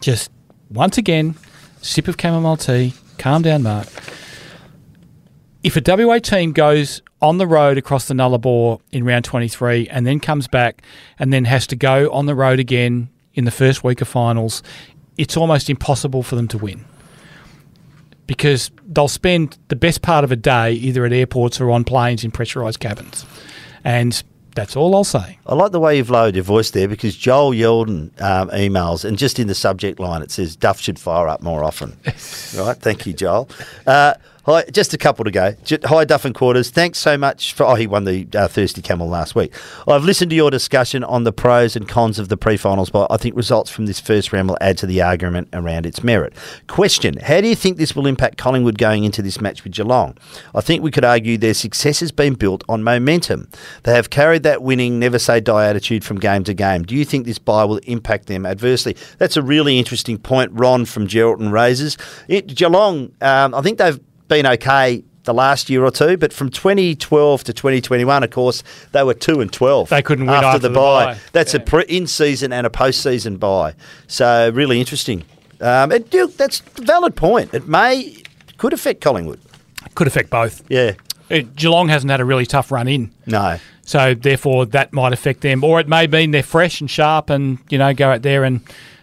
[0.00, 0.30] just
[0.70, 1.36] once again,
[1.80, 3.88] sip of chamomile tea, calm down, Mark.
[5.62, 10.06] If a WA team goes on the road across the Nullarbor in round 23 and
[10.06, 10.82] then comes back
[11.18, 14.62] and then has to go on the road again in the first week of finals,
[15.16, 16.84] it's almost impossible for them to win
[18.26, 22.24] because they'll spend the best part of a day either at airports or on planes
[22.24, 23.26] in pressurised cabins.
[23.84, 24.22] And
[24.54, 25.38] that's all I'll say.
[25.46, 29.18] I like the way you've lowered your voice there because Joel Yeldon um, emails, and
[29.18, 31.96] just in the subject line it says Duff should fire up more often.
[32.04, 33.48] right, thank you, Joel.
[33.86, 34.14] Uh,
[34.46, 35.54] hi, just a couple to go.
[35.84, 36.70] Hi, Duff and Quarters.
[36.70, 37.64] Thanks so much for.
[37.64, 39.52] Oh, he won the uh, Thirsty Camel last week.
[39.86, 43.16] I've listened to your discussion on the pros and cons of the pre-finals, but I
[43.16, 46.34] think results from this first round will add to the argument around its merit.
[46.66, 50.16] Question: How do you think this will impact Collingwood going into this match with Geelong?
[50.54, 53.48] I think we could argue their success has been built on momentum.
[53.84, 56.82] They have carried that winning, never say die attitude from game to game.
[56.82, 58.96] Do you think this bye will impact them adversely?
[59.18, 60.52] That's a really interesting point.
[60.52, 61.96] Ron from Geraldton raises
[62.28, 62.54] it.
[62.54, 63.98] Geelong, um, I think they've
[64.34, 68.62] been okay the last year or two, but from 2012 to 2021, of course,
[68.92, 69.88] they were two and 12.
[69.88, 71.04] They couldn't win after the, the bye.
[71.14, 71.18] bye.
[71.32, 73.74] That's a pre- in season and a post season bye.
[74.06, 75.24] So really interesting.
[75.60, 77.54] Um, it, do- that's a valid point.
[77.54, 78.22] It may
[78.58, 79.40] could affect Collingwood.
[79.94, 80.62] Could affect both.
[80.68, 80.94] Yeah.
[81.30, 83.10] Uh, Geelong hasn't had a really tough run in.
[83.26, 83.58] No.
[83.82, 87.58] So therefore, that might affect them, or it may mean they're fresh and sharp, and
[87.70, 88.60] you know go out there and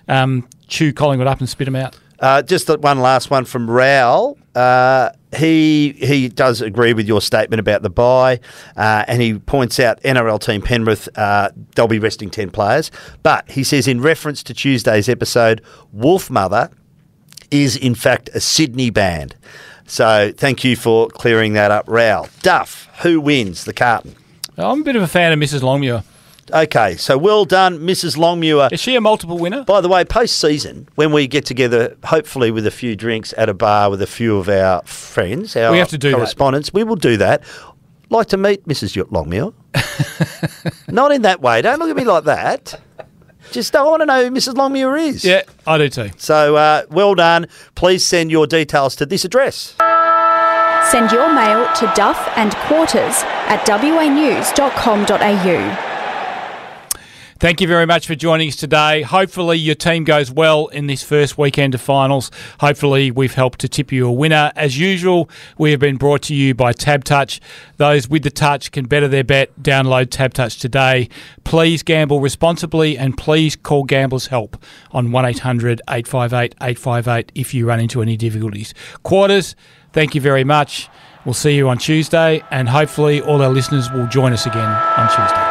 [0.08, 1.98] um, chew Collingwood up and spit them out.
[2.22, 4.38] Uh, just one last one from Raoul.
[4.54, 8.40] Uh, he he does agree with your statement about the bye,
[8.78, 12.92] uh, and he points out NRL team Penrith uh, they'll be resting ten players,
[13.24, 15.62] but he says in reference to Tuesday's episode,
[15.96, 16.72] Wolfmother
[17.50, 19.36] is in fact a Sydney band.
[19.88, 22.30] So thank you for clearing that up, Raoul.
[22.42, 24.16] Duff, who wins the carton?
[24.58, 25.64] I'm a bit of a fan of Mrs.
[25.64, 26.04] Longmuir.
[26.54, 28.18] Okay, so well done, Mrs.
[28.18, 28.70] Longmuir.
[28.72, 29.64] Is she a multiple winner?
[29.64, 33.48] By the way, post season, when we get together, hopefully with a few drinks at
[33.50, 36.70] a bar with a few of our friends, our We have to do that.
[36.74, 37.44] we will do that.
[38.10, 38.98] Like to meet Mrs.
[38.98, 39.54] Y- Longmuir.
[40.90, 41.62] Not in that way.
[41.62, 42.80] Don't look at me like that.
[43.52, 44.56] Just I want to know who Mrs.
[44.56, 45.24] Longmuir is.
[45.26, 46.10] Yeah, I do too.
[46.18, 47.48] So uh, well done.
[47.76, 49.76] Please send your details to this address.
[50.92, 55.08] Send your mail to duff and quarters at wanews.com.au.
[57.42, 59.02] Thank you very much for joining us today.
[59.02, 62.30] Hopefully, your team goes well in this first weekend of finals.
[62.60, 64.52] Hopefully, we've helped to tip you a winner.
[64.56, 65.28] As usual,
[65.58, 67.40] we have been brought to you by TABtouch.
[67.78, 69.60] Those with the touch can better their bet.
[69.60, 71.10] Download TABtouch today.
[71.44, 77.80] Please gamble responsibly and please call Gamblers Help on 1800 858 858 if you run
[77.80, 78.76] into any difficulties.
[79.02, 79.56] Quarters,
[79.94, 80.90] thank you very much.
[81.26, 85.08] We'll see you on Tuesday, and hopefully, all our listeners will join us again on
[85.08, 85.51] Tuesday.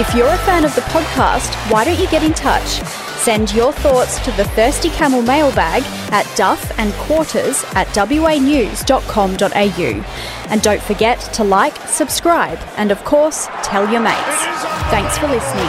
[0.00, 2.80] If you're a fan of the podcast, why don't you get in touch?
[3.20, 9.44] Send your thoughts to the Thirsty Camel mailbag at duff and quarters at wanews.com.au.
[10.48, 14.46] And don't forget to like, subscribe, and of course, tell your mates.
[14.88, 15.68] Thanks for listening.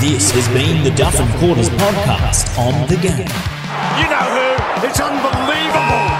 [0.00, 3.30] This has been the Duff and Quarters podcast on the game.
[4.00, 4.88] You know who?
[4.88, 6.19] It's unbelievable.